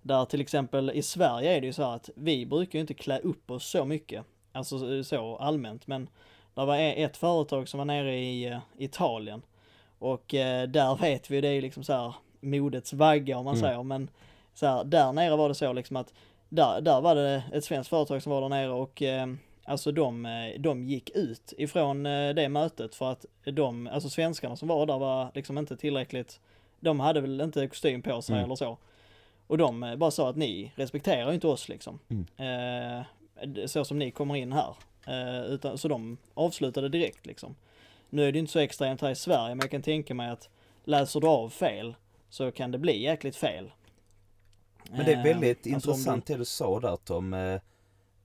där 0.03 0.25
till 0.25 0.41
exempel 0.41 0.91
i 0.91 1.03
Sverige 1.03 1.57
är 1.57 1.61
det 1.61 1.67
ju 1.67 1.73
så 1.73 1.83
att 1.83 2.11
vi 2.15 2.47
brukar 2.47 2.79
ju 2.79 2.81
inte 2.81 2.95
klä 2.95 3.19
upp 3.19 3.51
oss 3.51 3.67
så 3.67 3.85
mycket, 3.85 4.25
alltså 4.53 5.05
så 5.05 5.37
allmänt, 5.37 5.87
men 5.87 6.09
det 6.55 6.65
var 6.65 6.77
e-, 6.77 7.03
ett 7.03 7.17
företag 7.17 7.69
som 7.69 7.79
var 7.79 7.85
nere 7.85 8.19
i 8.19 8.51
uh, 8.51 8.59
Italien 8.79 9.43
och 9.99 10.35
uh, 10.35 10.63
där 10.69 11.01
vet 11.01 11.31
vi, 11.31 11.41
det 11.41 11.49
är 11.49 11.63
liksom 11.63 11.85
så 11.85 11.93
här 11.93 12.15
modets 12.41 12.93
vagga 12.93 13.39
om 13.39 13.45
man 13.45 13.55
mm. 13.55 13.67
säger, 13.69 13.83
men 13.83 14.11
så 14.55 14.67
här, 14.67 14.85
där 14.85 15.13
nere 15.13 15.37
var 15.37 15.49
det 15.49 15.55
så 15.55 15.73
liksom 15.73 15.97
att 15.97 16.15
där, 16.49 16.81
där 16.81 17.01
var 17.01 17.15
det 17.15 17.43
ett 17.53 17.65
svenskt 17.65 17.91
företag 17.91 18.23
som 18.23 18.33
var 18.33 18.41
där 18.41 18.49
nere 18.49 18.71
och 18.71 19.03
uh, 19.03 19.35
Alltså 19.65 19.93
de, 19.93 20.29
de 20.59 20.85
gick 20.85 21.11
ut 21.11 21.53
ifrån 21.59 22.03
det 22.03 22.49
mötet 22.49 22.95
för 22.95 23.13
att 23.13 23.27
de, 23.45 23.87
alltså 23.87 24.09
svenskarna 24.09 24.57
som 24.57 24.69
var 24.69 24.87
där 24.87 24.99
var 24.99 25.31
liksom 25.35 25.59
inte 25.59 25.77
tillräckligt 25.77 26.41
de 26.81 27.01
hade 27.01 27.21
väl 27.21 27.41
inte 27.41 27.69
kostym 27.69 28.03
på 28.03 28.23
sig 28.23 28.33
mm. 28.33 28.45
eller 28.45 28.55
så. 28.55 28.79
Och 29.47 29.59
de 29.59 29.83
eh, 29.83 29.97
bara 29.97 30.11
sa 30.11 30.31
att 30.31 30.37
ni 30.37 30.73
respekterar 30.75 31.33
inte 31.33 31.47
oss 31.47 31.69
liksom. 31.69 31.99
Mm. 32.09 32.27
Eh, 32.37 33.67
så 33.67 33.85
som 33.85 33.99
ni 33.99 34.11
kommer 34.11 34.37
in 34.37 34.53
här. 34.53 34.75
Eh, 35.07 35.45
utan, 35.45 35.79
så 35.79 35.89
de 35.89 36.17
avslutade 36.35 36.89
direkt 36.89 37.27
liksom. 37.27 37.57
Nu 38.11 38.29
är 38.29 38.33
det 38.33 38.39
inte 38.39 38.53
så 38.53 38.59
extremt 38.59 39.01
här 39.01 39.11
i 39.11 39.15
Sverige, 39.15 39.49
men 39.49 39.61
jag 39.61 39.71
kan 39.71 39.83
tänka 39.83 40.15
mig 40.15 40.31
att 40.31 40.49
läser 40.85 41.21
du 41.21 41.27
av 41.27 41.49
fel 41.49 41.95
så 42.29 42.53
kan 42.53 42.71
det 42.71 42.79
bli 42.79 43.03
jäkligt 43.03 43.37
fel. 43.37 43.71
Men 44.91 45.05
det 45.05 45.13
är 45.13 45.23
väldigt 45.23 45.67
Eh, 45.67 45.75
alltså 45.75 45.91
om 45.91 45.95
intressant 45.95 46.27
det 46.27 46.37
du 46.37 46.45
sa 46.45 46.81
där 46.81 46.97
Tom. 46.97 47.35
eh, 47.35 47.61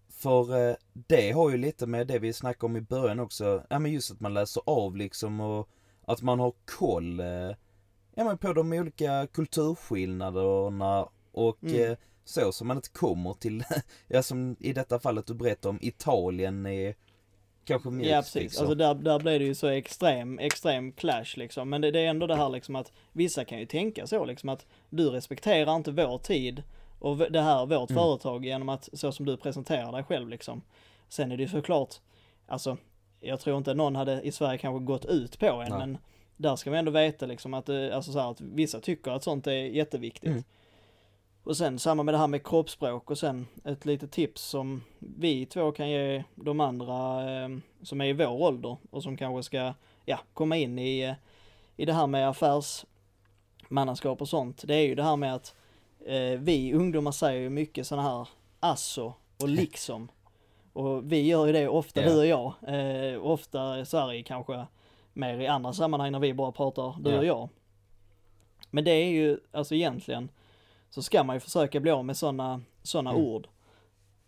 För 0.10 0.70
eh, 0.70 0.76
det 0.94 1.32
har 1.32 1.50
ju 1.50 1.58
lite 1.58 1.86
med 1.86 2.08
det 2.08 2.20
vi 2.20 2.34
snackade 2.34 2.66
om 2.66 2.76
i 2.76 2.82
början 2.82 3.20
också. 3.20 3.64
Ja 3.70 3.80
men 3.80 3.92
just 3.92 4.12
att 4.12 4.20
man 4.20 4.34
läser 4.34 4.64
av 4.66 4.96
liksom 4.96 5.40
och 5.40 5.70
att 6.06 6.22
man 6.22 6.40
har 6.40 6.54
koll 6.66 7.20
eh, 7.20 7.52
ja, 8.16 8.24
men 8.24 8.38
på 8.38 8.54
de 8.54 8.74
olika 8.74 9.28
kulturskillnaderna 9.34 11.08
och 11.32 11.64
Mm. 11.64 11.92
eh, 11.92 11.98
så 12.26 12.52
som 12.52 12.68
man 12.68 12.78
inte 12.78 12.90
kommer 12.90 13.34
till, 13.34 13.64
ja 14.08 14.24
som 14.24 14.56
i 14.60 14.74
detta 14.74 15.00
fallet 15.00 15.28
du 15.28 15.34
berättade 15.34 15.70
om 15.70 15.80
Italien 15.82 16.66
är 16.66 16.96
kanske 17.66 17.90
mer 17.90 18.10
Ja 18.10 18.18
precis, 18.22 18.54
så. 18.56 18.60
alltså 18.62 18.76
där, 18.76 18.94
där 18.94 19.20
blir 19.20 19.40
det 19.40 19.46
ju 19.46 19.56
så 19.56 19.68
extrem, 19.68 20.40
extrem 20.40 20.92
clash 20.92 21.34
liksom. 21.38 21.70
Men 21.70 21.82
det, 21.82 21.92
det 21.92 22.00
är 22.00 22.10
ändå 22.10 22.28
det 22.28 22.36
här 22.36 22.50
liksom 22.50 22.76
att 22.76 22.92
vissa 23.12 23.46
kan 23.46 23.60
ju 23.60 23.66
tänka 23.66 24.08
så 24.08 24.26
liksom 24.26 24.50
att 24.50 24.66
du 24.90 25.10
respekterar 25.10 25.76
inte 25.76 25.92
vår 25.92 26.18
tid 26.18 26.64
och 27.00 27.18
det 27.18 27.42
här 27.42 27.66
vårt 27.66 27.90
Mm. 27.90 28.04
företag 28.04 28.46
genom 28.46 28.70
att 28.70 28.90
så 28.94 29.12
som 29.12 29.26
du 29.26 29.38
presenterar 29.38 29.92
dig 29.92 30.04
själv 30.04 30.30
liksom. 30.30 30.62
Sen 31.10 31.32
är 31.32 31.38
det 31.38 31.44
ju 31.44 31.50
såklart, 31.50 31.96
alltså 32.48 32.78
jag 33.20 33.40
tror 33.40 33.58
inte 33.58 33.74
någon 33.74 33.96
hade 33.96 34.22
i 34.22 34.32
Sverige 34.32 34.58
kanske 34.58 34.86
gått 34.86 35.06
ut 35.06 35.40
på 35.40 35.46
en 35.46 35.70
Nej. 35.70 35.80
men 35.80 35.98
där 36.38 36.56
ska 36.56 36.72
vi 36.72 36.78
ändå 36.78 36.92
veta 36.92 37.26
liksom 37.26 37.54
att, 37.54 37.66
det- 37.66 37.96
alltså 37.96 38.12
så 38.12 38.20
här, 38.20 38.32
att 38.32 38.42
vissa 38.42 38.80
tycker 38.80 39.12
att 39.12 39.24
sånt 39.24 39.48
är 39.48 39.52
jätteviktigt. 39.52 40.30
Mm. 40.30 40.44
Och 41.44 41.58
sen 41.58 41.80
samma 41.80 42.04
med 42.04 42.14
det 42.14 42.18
här 42.18 42.28
med 42.28 42.46
kroppsspråk 42.48 43.12
och 43.12 43.18
sen 43.18 43.48
ett 43.66 43.86
litet 43.86 44.12
tips 44.12 44.42
som 44.42 44.84
vi 45.00 45.46
två 45.46 45.72
kan 45.72 45.90
ge 45.90 46.24
de 46.36 46.60
andra 46.60 47.22
eh, 47.44 47.50
som 47.84 48.02
är 48.02 48.06
i 48.06 48.14
vår 48.14 48.28
ålder 48.42 48.78
och 48.92 49.04
som 49.04 49.18
kanske 49.18 49.44
ska, 49.44 49.74
ja, 50.06 50.20
komma 50.34 50.58
in 50.58 50.80
i, 50.80 51.00
eh, 51.02 51.14
i 51.78 51.86
det 51.86 51.94
här 51.94 52.08
med 52.08 52.30
affärsmannaskap 52.30 54.22
och 54.22 54.30
sånt. 54.30 54.64
Det 54.68 54.76
är 54.76 54.88
ju 54.88 54.96
det 54.96 55.04
här 55.04 55.16
med 55.16 55.36
att 55.36 55.56
eh, 56.06 56.40
vi 56.40 56.74
ungdomar 56.74 57.12
säger 57.12 57.42
ju 57.42 57.50
mycket 57.50 57.88
sådana 57.88 58.10
här 58.10 58.28
alltså 58.60 59.14
och 59.42 59.50
liksom. 59.50 60.08
Och 60.74 61.12
vi 61.12 61.22
gör 61.22 61.46
ju 61.46 61.54
det 61.54 61.68
ofta, 61.68 62.02
Ja. 62.02 62.10
du 62.10 62.18
och 62.20 62.26
jag. 62.26 62.54
Eh, 62.68 63.26
ofta 63.26 63.86
så 63.86 63.98
här 63.98 64.14
i 64.14 64.24
kanske 64.24 64.66
mer 65.16 65.40
i 65.40 65.48
andra 65.48 65.74
sammanhang 65.74 66.12
när 66.12 66.20
vi 66.20 66.34
bara 66.34 66.52
pratar 66.52 66.96
du 67.00 67.10
Ja. 67.12 67.18
och 67.18 67.26
jag. 67.26 67.50
Men 68.70 68.84
det 68.84 68.92
är 68.92 69.10
ju, 69.10 69.38
alltså 69.52 69.76
egentligen, 69.76 70.30
så 70.90 71.02
ska 71.02 71.24
man 71.24 71.36
ju 71.36 71.40
försöka 71.40 71.80
bli 71.80 71.92
av 71.92 72.06
med 72.06 72.18
sådana 72.18 72.62
såna 72.84 73.10
Mm. 73.10 73.22
ord. 73.24 73.48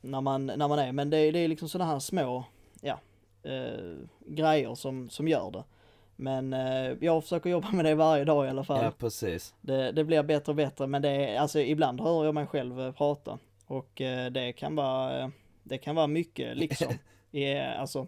När 0.01 0.21
man, 0.21 0.45
när 0.45 0.67
man 0.67 0.79
är, 0.79 0.91
men 0.91 1.09
det, 1.09 1.31
det 1.31 1.39
är 1.39 1.47
liksom 1.47 1.69
sådana 1.69 1.91
här 1.91 1.99
små, 1.99 2.43
ja, 2.81 2.99
eh, 3.43 3.95
grejer 4.25 4.75
som, 4.75 5.09
som 5.09 5.27
gör 5.27 5.51
det. 5.51 5.63
Men 6.15 6.53
eh, 6.53 6.91
jag 7.01 7.23
försöker 7.23 7.49
jobba 7.49 7.71
med 7.71 7.85
det 7.85 7.95
varje 7.95 8.23
dag 8.25 8.45
i 8.45 8.49
alla 8.49 8.63
fall. 8.63 8.83
Ja 8.83 8.91
precis. 8.97 9.53
Det, 9.61 9.91
det 9.91 10.03
blir 10.03 10.23
bättre 10.23 10.51
och 10.51 10.55
bättre 10.55 10.87
men 10.87 11.01
det 11.01 11.09
är, 11.09 11.39
alltså 11.39 11.59
ibland 11.59 12.01
hör 12.01 12.25
jag 12.25 12.35
mig 12.35 12.47
själv 12.47 12.81
eh, 12.81 12.91
prata. 12.91 13.39
Och 13.65 14.01
eh, 14.01 14.31
det 14.31 14.53
kan 14.53 14.75
vara, 14.75 15.19
eh, 15.19 15.29
det 15.63 15.77
kan 15.77 15.95
vara 15.95 16.07
mycket 16.07 16.57
liksom. 16.57 16.93
I, 17.31 17.59
alltså, 17.59 18.07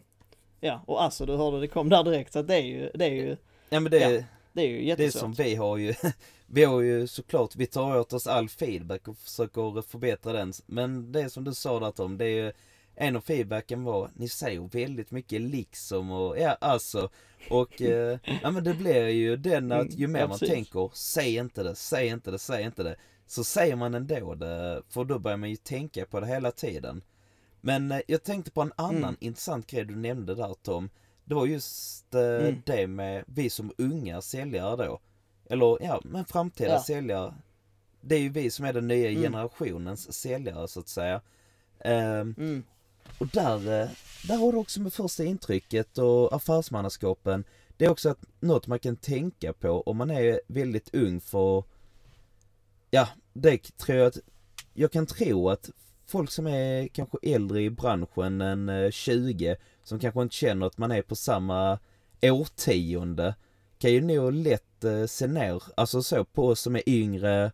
ja, 0.59 0.83
och 0.87 1.03
alltså 1.03 1.25
du 1.25 1.35
hörde 1.35 1.59
det 1.59 1.67
kom 1.67 1.89
där 1.89 2.03
direkt 2.03 2.33
så 2.33 2.39
att 2.39 2.47
det 2.47 2.55
är 2.55 2.65
ju, 2.65 2.91
det 2.93 3.05
är 3.05 3.11
ju, 3.11 3.37
Ja 3.69 3.79
men 3.79 3.91
det, 3.91 3.99
Ja, 3.99 4.23
det 4.53 4.61
är 4.61 4.67
ju 4.67 4.77
Det 4.77 4.81
är 4.81 4.85
jättesvårt. 4.85 5.19
som 5.19 5.33
vi 5.33 5.55
har 5.55 5.77
ju, 5.77 5.93
vi 6.47 6.63
har 6.63 6.81
ju 6.81 7.07
såklart, 7.07 7.55
vi 7.55 7.65
tar 7.67 7.99
åt 7.99 8.13
oss 8.13 8.27
all 8.27 8.49
feedback 8.49 9.07
och 9.07 9.17
försöker 9.17 9.81
förbättra 9.81 10.33
den. 10.33 10.53
Men 10.65 11.11
det 11.11 11.29
som 11.29 11.43
du 11.43 11.53
sa 11.53 11.79
där 11.79 11.91
Tom, 11.91 12.17
det 12.17 12.25
är 12.25 12.45
ju, 12.45 12.51
en 12.95 13.15
av 13.15 13.21
feedbacken 13.21 13.83
var, 13.83 14.09
ni 14.15 14.29
säger 14.29 14.61
väldigt 14.61 15.11
mycket 15.11 15.41
liksom 15.41 16.11
och 16.11 16.39
ja 16.39 16.57
alltså. 16.61 17.09
Och 17.49 17.81
eh, 17.81 18.19
ja 18.41 18.51
men 18.51 18.63
det 18.63 18.73
blir 18.73 19.07
ju 19.07 19.35
den 19.37 19.71
att 19.71 19.93
ju 19.93 20.05
Mm, 20.05 20.11
mer 20.11 20.19
ja, 20.19 20.27
man 20.27 20.39
tänker, 20.39 20.91
säg 20.93 21.35
inte 21.35 21.63
det, 21.63 21.75
säg 21.75 22.07
inte 22.07 22.31
det, 22.31 22.39
säg 22.39 22.63
inte 22.63 22.83
det. 22.83 22.95
Så 23.27 23.43
säger 23.43 23.75
man 23.75 23.93
ändå 23.93 24.35
det, 24.35 24.83
för 24.89 25.03
då 25.03 25.19
börjar 25.19 25.37
man 25.37 25.49
ju 25.49 25.55
tänka 25.55 26.05
på 26.05 26.19
det 26.19 26.27
hela 26.27 26.51
tiden. 26.51 27.01
Men 27.61 27.91
eh, 27.91 28.01
jag 28.07 28.23
tänkte 28.23 28.51
på 28.51 28.61
en 28.61 28.73
annan 28.75 29.03
Mm. 29.03 29.15
intressant 29.19 29.67
grej 29.67 29.85
du 29.85 29.95
nämnde 29.95 30.35
där 30.35 30.53
Tom. 30.63 30.89
Det 31.25 31.35
var 31.35 31.45
just 31.45 32.15
eh, 32.15 32.21
Mm. 32.21 32.61
det 32.65 32.87
med 32.87 33.23
vi 33.27 33.49
som 33.49 33.71
unga 33.77 34.21
säljare 34.21 34.85
då. 34.85 34.99
Eller 35.49 35.77
ja, 35.81 36.01
men 36.03 36.25
framtida 36.25 36.69
Ja. 36.69 36.83
säljare. 36.83 37.33
Det 38.01 38.15
är 38.15 38.19
ju 38.19 38.29
vi 38.29 38.51
som 38.51 38.65
är 38.65 38.73
den 38.73 38.87
nya 38.87 39.09
Mm. 39.09 39.21
generationens 39.21 40.13
säljare 40.13 40.67
så 40.67 40.79
att 40.79 40.87
säga. 40.87 41.21
Mm, 41.79 42.63
och 43.17 43.27
där, 43.27 43.81
eh, 43.81 43.89
där 44.27 44.37
har 44.37 44.51
du 44.51 44.57
också 44.57 44.81
med 44.81 44.93
första 44.93 45.23
intrycket 45.23 45.97
och 45.97 46.33
affärsmannaskapen. 46.35 47.43
Det 47.77 47.85
är 47.85 47.89
också 47.89 48.09
att, 48.09 48.19
något 48.39 48.67
man 48.67 48.79
kan 48.79 48.95
tänka 48.95 49.53
på 49.53 49.81
om 49.81 49.97
man 49.97 50.11
är 50.11 50.41
väldigt 50.47 50.95
ung 50.95 51.21
för 51.21 51.63
Ja, 52.91 53.07
det 53.33 53.77
tror 53.77 53.97
jag 53.97 54.07
att 54.07 54.17
Jag 54.73 54.91
kan 54.91 55.05
tro 55.05 55.49
att 55.49 55.69
folk 56.09 56.31
som 56.31 56.47
är 56.47 56.87
kanske 56.87 57.17
äldre 57.23 57.61
i 57.61 57.69
branschen 57.69 58.41
än 58.41 58.69
eh, 58.69 58.91
20 58.91 59.55
Som 59.83 59.99
kanske 59.99 60.21
inte 60.21 60.35
känner 60.35 60.65
att 60.67 60.77
man 60.77 60.91
är 60.91 61.01
på 61.01 61.15
samma 61.15 61.79
årtionde 62.21 63.35
Kan 63.77 63.91
ju 63.91 64.01
nog 64.01 64.33
lätt 64.33 64.83
eh, 64.83 65.05
se 65.05 65.27
ner, 65.27 65.63
alltså 65.77 66.03
så 66.03 66.23
på 66.25 66.47
oss 66.47 66.61
som 66.61 66.75
är 66.75 66.89
yngre 66.89 67.51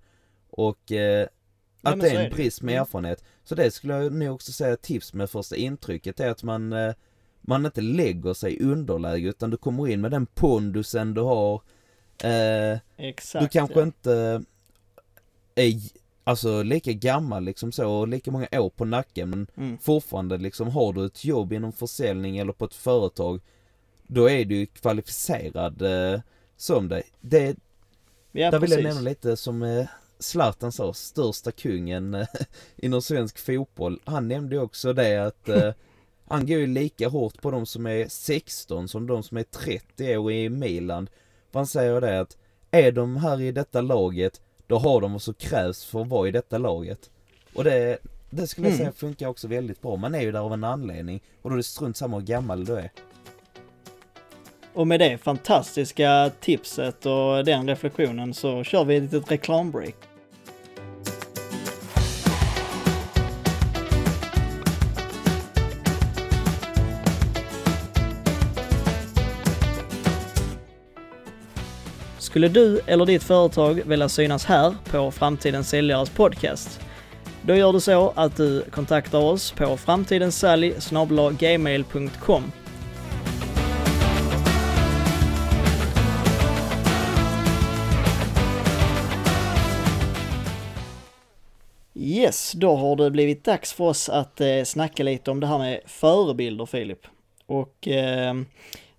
och 0.50 0.92
eh, 0.92 1.28
att 1.82 1.98
men 1.98 2.00
det 2.00 2.10
är 2.10 2.26
en 2.26 2.32
brist 2.32 2.62
med 2.62 2.74
Mm. 2.74 2.82
erfarenhet. 2.82 3.24
Så 3.44 3.56
det 3.56 3.72
skulle 3.72 3.94
jag 3.94 4.14
nog 4.14 4.36
också 4.36 4.52
säga 4.52 4.78
tips 4.78 5.14
med 5.14 5.30
första 5.30 5.56
intrycket 5.56 6.20
är 6.20 6.30
att 6.30 6.44
man 6.44 6.74
eh, 6.74 6.94
man 7.42 7.66
inte 7.66 7.82
lägger 7.82 8.34
sig 8.34 8.54
i 8.54 8.64
underläge 8.64 9.30
utan 9.30 9.50
du 9.50 9.58
kommer 9.58 9.88
in 9.88 10.02
med 10.02 10.12
den 10.12 10.26
pondusen 10.26 11.14
du 11.14 11.22
har. 11.22 11.62
Eh, 12.24 12.80
exakt. 12.98 13.44
du 13.44 13.50
kanske 13.50 13.80
ja. 13.80 13.84
inte 13.84 14.44
är 15.56 15.82
alltså 16.28 16.64
lika 16.64 16.94
gammal 16.94 17.44
liksom 17.44 17.72
så 17.72 17.90
och 17.92 18.08
lika 18.08 18.32
många 18.32 18.48
år 18.52 18.70
på 18.70 18.86
nacken 18.86 19.30
men 19.30 19.48
Mm. 19.58 19.78
fortfarande 19.78 20.38
liksom 20.38 20.68
har 20.68 20.94
du 20.94 21.06
ett 21.06 21.26
jobb 21.26 21.54
inom 21.54 21.72
försäljning 21.72 22.38
eller 22.38 22.54
på 22.54 22.66
ett 22.66 22.74
företag 22.76 23.42
då 24.08 24.30
är 24.30 24.46
du 24.46 24.66
kvalificerad 24.66 25.82
eh, 25.82 26.20
som 26.58 26.88
dig. 26.90 27.04
Det, 27.22 27.56
Ja, 28.32 28.52
där 28.52 28.60
vill 28.60 28.72
jag 28.72 28.84
nämna 28.84 29.02
lite 29.02 29.38
som 29.38 29.64
eh, 29.64 29.86
Zlatan 30.20 30.72
sa, 30.72 30.94
största 30.94 31.52
kungen 31.52 32.14
eh, 32.14 32.28
inom 32.76 33.02
svensk 33.02 33.40
fotboll. 33.40 34.00
Han 34.06 34.28
nämnde 34.28 34.60
också 34.60 34.94
det 34.94 35.18
att 35.26 35.50
eh, 35.50 35.74
han 36.28 36.48
går 36.48 36.58
ju 36.58 36.68
lika 36.68 37.08
hårt 37.10 37.42
på 37.42 37.52
de 37.52 37.66
som 37.66 37.86
är 37.86 38.08
16 38.08 38.88
som 38.88 39.08
de 39.08 39.24
som 39.24 39.38
är 39.38 39.44
30 39.44 40.18
år 40.18 40.32
i 40.32 40.50
Milan. 40.50 41.10
För 41.52 41.60
han 41.60 41.68
säger 41.68 42.02
det 42.02 42.20
att 42.20 42.38
är 42.72 42.92
de 42.92 43.18
här 43.18 43.42
i 43.42 43.52
detta 43.52 43.82
laget, 43.82 44.42
då 44.68 44.78
har 44.78 45.02
de 45.02 45.12
vad 45.12 45.22
som 45.22 45.34
krävs 45.34 45.86
för 45.86 46.02
att 46.02 46.08
vara 46.08 46.28
i 46.28 46.32
detta 46.32 46.58
laget. 46.58 47.10
Och 47.54 47.64
det, 47.64 47.98
det 48.30 48.48
skulle 48.48 48.68
jag 48.68 48.74
Mm. 48.74 48.86
säga 48.86 48.92
funkar 48.92 49.28
också 49.28 49.48
väldigt 49.48 49.82
bra. 49.82 49.96
Man 49.96 50.16
är 50.16 50.22
ju 50.22 50.32
där 50.32 50.40
av 50.40 50.54
en 50.54 50.64
anledning 50.64 51.22
och 51.42 51.50
då 51.50 51.54
är 51.54 51.58
det 51.58 51.64
strunt 51.64 51.98
samma 51.98 52.18
hur 52.20 52.26
gammal 52.26 52.66
du 52.66 52.76
är. 52.76 52.92
Och 54.74 54.88
med 54.88 55.00
det 55.00 55.18
fantastiska 55.18 56.32
tipset 56.40 57.06
och 57.06 57.46
den 57.46 57.68
reflektionen 57.68 58.34
så 58.34 58.64
kör 58.64 58.84
vi 58.84 58.96
ett 58.96 59.04
litet 59.04 59.32
reklambreak. 59.32 59.96
Skulle 72.36 72.48
du 72.48 72.80
eller 72.88 73.06
ditt 73.06 73.24
företag 73.24 73.82
vilja 73.86 74.10
synas 74.10 74.46
här 74.46 74.76
på 74.92 75.12
Framtidens 75.12 75.70
Säljares 75.70 76.10
podcast? 76.10 76.80
Då 77.42 77.56
gör 77.56 77.74
du 77.74 77.80
så 77.80 78.14
att 78.16 78.38
du 78.38 78.66
kontaktar 78.72 79.20
oss 79.20 79.52
på 79.52 79.78
framtidensalj.gmail.com 79.78 82.44
Yes, 91.94 92.52
då 92.52 92.76
har 92.76 92.96
det 92.96 93.12
blivit 93.12 93.44
dags 93.44 93.74
för 93.74 93.84
oss 93.84 94.10
att 94.10 94.42
eh, 94.42 94.64
snacka 94.64 95.04
lite 95.04 95.32
om 95.32 95.40
det 95.40 95.48
här 95.48 95.60
med 95.60 95.82
förebilder 95.86 96.66
Filip. 96.66 97.08
Och 97.46 97.88
eh, 97.88 98.34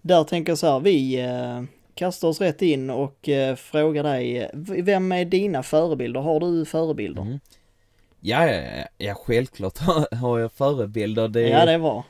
där 0.03 0.25
tänker 0.25 0.51
jag 0.51 0.59
så 0.59 0.73
här, 0.73 0.81
vi 0.81 1.21
eh, 1.21 1.63
kastar 1.97 2.29
oss 2.29 2.41
rätt 2.41 2.63
in 2.63 2.91
och 2.91 3.29
eh, 3.29 3.57
frågar 3.57 4.03
dig, 4.03 4.39
eh, 4.39 4.49
vem 4.83 5.13
är 5.13 5.25
dina 5.25 5.63
förebilder? 5.63 6.21
Har 6.21 6.41
du 6.41 6.65
förebilder? 6.65 7.23
Mm. 7.23 7.39
Ja, 8.21 8.47
ja, 8.53 8.85
ja, 8.99 9.15
självklart 9.15 9.79
har- 10.13 10.39
jag 10.39 10.53
förebilder. 10.53 11.29
Det 11.29 11.41
är, 11.53 11.59
Ja, 11.59 11.67
det 11.73 11.79
bra. 11.79 12.05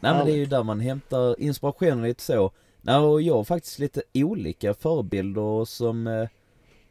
Nej 0.00 0.14
men 0.14 0.26
det 0.26 0.32
är 0.32 0.36
ju 0.36 0.46
där 0.46 0.62
man 0.62 0.80
hämtar 0.80 1.40
inspiration 1.40 2.02
lite 2.02 2.22
så. 2.22 2.50
Nej 2.80 2.96
och 2.96 3.22
jag 3.22 3.34
har 3.34 3.44
faktiskt 3.44 3.78
lite 3.78 4.02
olika 4.14 4.74
förebilder 4.74 5.64
som, 5.64 6.06
eh, 6.06 6.28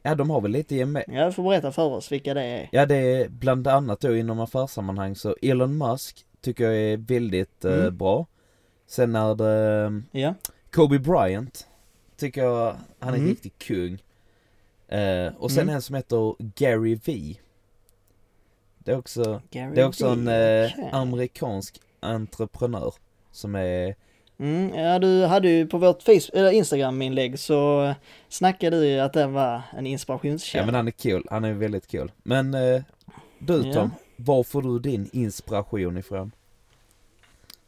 ja 0.03 0.15
de 0.15 0.29
har 0.29 0.41
väl 0.41 0.51
lite 0.51 0.75
gemen... 0.75 1.03
Ja, 1.07 1.25
du 1.25 1.31
får 1.31 1.43
berätta 1.43 1.71
för 1.71 1.83
oss 1.85 2.11
vilka 2.11 2.33
det 2.33 2.43
är. 2.43 2.69
Ja 2.71 2.85
det 2.85 2.95
är 2.95 3.29
bland 3.29 3.67
annat 3.67 3.99
då 4.01 4.15
inom 4.15 4.39
affärssammanhang 4.39 5.15
så 5.15 5.35
Elon 5.41 5.77
Musk 5.77 6.25
tycker 6.41 6.63
jag 6.63 6.75
är 6.75 6.97
väldigt 6.97 7.65
eh, 7.65 7.73
Mm. 7.73 7.97
bra. 7.97 8.27
Sen 8.87 9.15
är 9.15 9.35
det 9.35 9.85
eh, 10.13 10.21
Ja, 10.21 10.33
Kobe 10.71 10.99
Bryant, 10.99 11.67
tycker 12.21 12.43
jag, 12.43 12.75
han 12.99 13.13
är 13.13 13.17
Mm. 13.17 13.29
riktigt 13.29 13.59
kung. 13.59 13.97
Eh, 14.87 15.33
och 15.37 15.51
sen 15.51 15.61
Mm. 15.63 15.75
en 15.75 15.81
som 15.81 15.95
heter 15.95 16.35
Gary 16.55 16.99
V. 17.05 17.35
Det 18.79 18.91
är 18.91 18.97
också, 18.97 19.41
Gary 19.51 19.75
det 19.75 19.81
är 19.81 19.87
också 19.87 20.07
en 20.07 20.25
Vee, 20.25 20.65
eh, 20.65 20.71
okej. 20.73 20.89
amerikansk 20.93 21.79
entreprenör 21.99 22.93
som 23.31 23.55
är, 23.55 23.95
Mm, 24.39 24.75
ja, 24.75 24.99
du 24.99 25.25
hade 25.25 25.49
ju 25.49 25.67
på 25.67 25.77
vårt 25.77 26.03
eller 26.33 26.51
Instagram-inlägg 26.51 27.39
så 27.39 27.83
eh, 27.85 27.95
snackade 28.29 28.79
du 28.79 28.87
ju 28.87 28.99
att 28.99 29.13
det 29.13 29.27
var 29.27 29.61
en 29.77 29.85
ja 29.85 29.91
inspirationskälla. 29.91 30.65
men 30.65 30.75
han 30.75 30.87
är 30.87 30.91
kul, 30.91 31.27
han 31.29 31.43
är 31.43 31.53
väldigt 31.53 31.87
kul. 31.87 32.11
Men 32.23 32.53
eh, 32.53 32.81
du 33.39 33.63
Ja. 33.67 33.73
Tom, 33.73 33.91
var 34.15 34.43
får 34.43 34.61
du 34.61 34.79
din 34.79 35.09
inspiration 35.13 35.97
ifrån? 35.97 36.31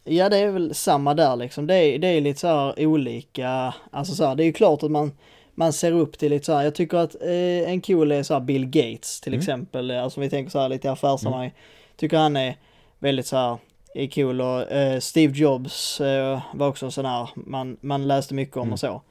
Ja 0.03 0.29
det 0.29 0.38
är 0.38 0.50
väl 0.51 0.74
samma 0.75 1.13
där 1.13 1.36
liksom. 1.36 1.67
Det 1.67 1.75
är, 1.75 2.00
det 2.00 2.07
är 2.07 2.22
lite 2.22 2.39
så 2.39 2.48
här 2.48 2.86
olika, 2.86 3.74
alltså 3.91 4.15
så 4.15 4.25
här, 4.25 4.36
det 4.36 4.43
är 4.43 4.45
ju 4.45 4.53
klart 4.53 4.83
att 4.83 4.91
man, 4.91 5.12
man 5.55 5.74
ser 5.74 5.91
upp 5.91 6.17
till 6.17 6.29
lite 6.31 6.45
så 6.45 6.53
här, 6.53 6.63
jag 6.63 6.75
tycker 6.75 6.98
att 6.98 7.15
eh, 7.22 7.69
en 7.72 7.81
cool 7.81 8.12
är 8.12 8.24
så 8.24 8.33
här 8.33 8.41
Bill 8.41 8.65
Gates 8.65 9.22
till 9.22 9.33
Mm. 9.33 9.39
exempel, 9.39 9.91
eh, 9.91 10.03
alltså 10.03 10.22
vi 10.22 10.29
tänker 10.29 10.51
så 10.51 10.60
här 10.60 10.69
lite 10.69 10.88
i 10.88 10.91
affärssammanhang. 10.91 11.51
Tycker 11.98 12.17
han 12.17 12.38
är 12.38 12.55
väldigt 13.00 13.27
så 13.27 13.38
här, 13.38 13.57
är 13.95 14.07
cool 14.07 14.41
och 14.41 14.72
eh, 14.72 15.00
Steve 15.00 15.33
Jobs 15.38 16.01
eh, 16.01 16.41
var 16.53 16.67
också 16.67 16.91
sån 16.91 17.05
här, 17.05 17.29
man, 17.36 17.77
man 17.81 18.07
läste 18.07 18.33
mycket 18.33 18.57
om 18.57 18.62
Mm. 18.63 18.74
och 18.74 18.79
så. 18.79 19.01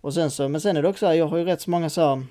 Och 0.00 0.14
sen 0.14 0.30
så, 0.30 0.48
men 0.48 0.60
sen 0.60 0.76
är 0.76 0.82
det 0.82 0.88
också 0.88 1.14
jag 1.14 1.26
har 1.26 1.38
ju 1.38 1.44
rätt 1.44 1.60
så 1.60 1.70
många 1.70 1.90
så 1.90 2.00
här, 2.00 2.22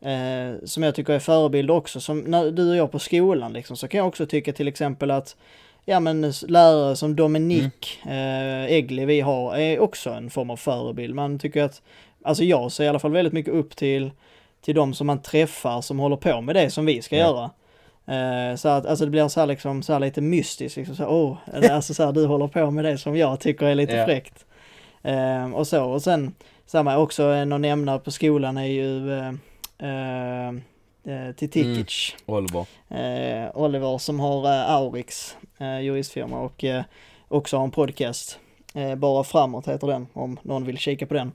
eh, 0.00 0.54
som 0.64 0.82
jag 0.82 0.94
tycker 0.94 1.12
är 1.12 1.18
förebilder 1.18 1.74
också, 1.74 2.00
som 2.00 2.18
när 2.20 2.50
du 2.50 2.70
och 2.70 2.76
jag 2.76 2.92
på 2.92 2.98
skolan 2.98 3.52
liksom, 3.52 3.76
så 3.76 3.88
kan 3.88 3.98
jag 3.98 4.06
också 4.08 4.26
tycka 4.26 4.52
till 4.52 4.68
exempel 4.68 5.10
att 5.10 5.36
Ja 5.84 6.00
men 6.00 6.32
lärare 6.48 6.96
som 6.96 7.16
Dominique 7.16 7.88
eh, 8.06 8.72
Egli 8.72 9.04
vi 9.04 9.20
har 9.20 9.56
är 9.56 9.78
också 9.78 10.10
en 10.10 10.30
form 10.30 10.50
av 10.50 10.56
förebild. 10.56 11.14
Man 11.14 11.38
tycker 11.38 11.62
att, 11.64 11.82
alltså 12.24 12.44
jag 12.44 12.72
ser 12.72 12.84
i 12.84 12.88
alla 12.88 12.98
fall 12.98 13.12
väldigt 13.12 13.32
mycket 13.32 13.54
upp 13.54 13.76
till, 13.76 14.10
till 14.64 14.74
de 14.74 14.94
som 14.94 15.06
man 15.06 15.22
träffar 15.22 15.80
som 15.80 15.98
håller 15.98 16.16
på 16.16 16.40
med 16.40 16.54
det 16.56 16.70
som 16.70 16.86
vi 16.86 17.02
ska 17.02 17.16
Ja. 17.16 17.22
göra. 17.26 17.50
Eh, 18.50 18.56
så 18.56 18.68
att, 18.68 18.86
alltså 18.86 19.04
det 19.04 19.10
blir 19.10 19.28
så 19.28 19.40
här 19.40 19.46
liksom, 19.46 19.82
så 19.82 19.92
här 19.92 20.00
lite 20.00 20.20
mystiskt 20.20 20.76
liksom 20.76 20.96
så 20.96 21.02
här, 21.02 21.56
eller 21.56 21.70
alltså 21.74 21.94
så 21.94 22.04
här, 22.04 22.12
du 22.12 22.26
håller 22.26 22.46
på 22.48 22.70
med 22.70 22.84
det 22.84 22.98
som 22.98 23.16
jag 23.16 23.40
tycker 23.40 23.66
är 23.66 23.74
lite 23.74 23.96
Ja. 23.96 24.04
fräckt. 24.06 24.44
Eh, 25.02 25.50
och 25.54 25.66
så, 25.66 25.84
och 25.84 26.02
sen 26.02 26.34
samma 26.66 26.98
också 26.98 27.22
en 27.22 27.52
att 27.52 27.60
nämna 27.60 27.98
på 27.98 28.10
skolan 28.10 28.56
är 28.56 28.64
ju 28.66 29.10
eh, 31.10 31.20
eh, 31.22 31.28
eh, 31.28 31.34
Titikic. 31.34 32.16
Oliver? 32.26 32.66
Eh, 32.88 33.56
Oliver 33.56 33.98
som 33.98 34.20
har 34.20 34.44
eh, 34.44 34.70
Aurix 34.70 35.36
eh, 35.58 35.80
juristfirma 35.80 36.40
och 36.40 36.64
eh, 36.64 36.82
också 37.28 37.56
har 37.56 37.64
en 37.64 37.70
podcast. 37.70 38.38
Eh, 38.74 38.94
Bara 38.94 39.24
framåt 39.24 39.68
heter 39.68 39.86
den 39.86 40.06
om 40.12 40.38
någon 40.42 40.64
vill 40.64 40.78
kika 40.78 41.06
på 41.06 41.14
den. 41.14 41.32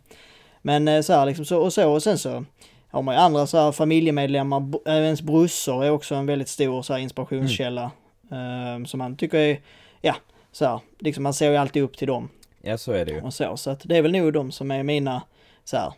Men 0.62 0.88
eh, 0.88 1.02
så 1.02 1.14
här 1.14 1.26
liksom 1.26 1.46
så 1.46 1.62
och 1.62 1.74
så 1.74 1.92
och 1.92 2.04
sen 2.04 2.18
så 2.18 2.46
har 2.90 3.02
man 3.02 3.16
ju 3.16 3.22
andra 3.22 3.48
så 3.48 3.58
här 3.58 3.72
familjemedlemmar, 3.72 4.90
ens 4.90 5.22
brorsor 5.22 5.84
är 5.86 5.90
också 5.90 6.16
en 6.16 6.26
väldigt 6.26 6.50
stor 6.50 6.82
så 6.82 6.94
här 6.94 7.00
inspirationskälla. 7.00 7.92
Eh, 8.32 8.86
som 8.86 8.98
man 8.98 9.16
tycker 9.18 9.38
är, 9.38 9.62
ja, 10.02 10.16
så 10.52 10.66
här, 10.66 10.80
liksom 11.00 11.24
man 11.24 11.34
ser 11.34 11.52
ju 11.52 11.58
alltid 11.58 11.84
upp 11.84 11.98
till 11.98 12.08
dem 12.08 12.30
Ja 12.62 12.78
så 12.78 12.92
är 12.92 13.06
det 13.06 13.12
ju. 13.12 13.22
och 13.22 13.34
så. 13.34 13.58
Så 13.58 13.70
att 13.70 13.82
det 13.84 13.98
är 13.98 14.02
väl 14.02 14.12
nog 14.12 14.34
de 14.34 14.52
som 14.52 14.72
är 14.72 14.84
mina 14.84 15.22
så 15.64 15.78
här 15.78 15.94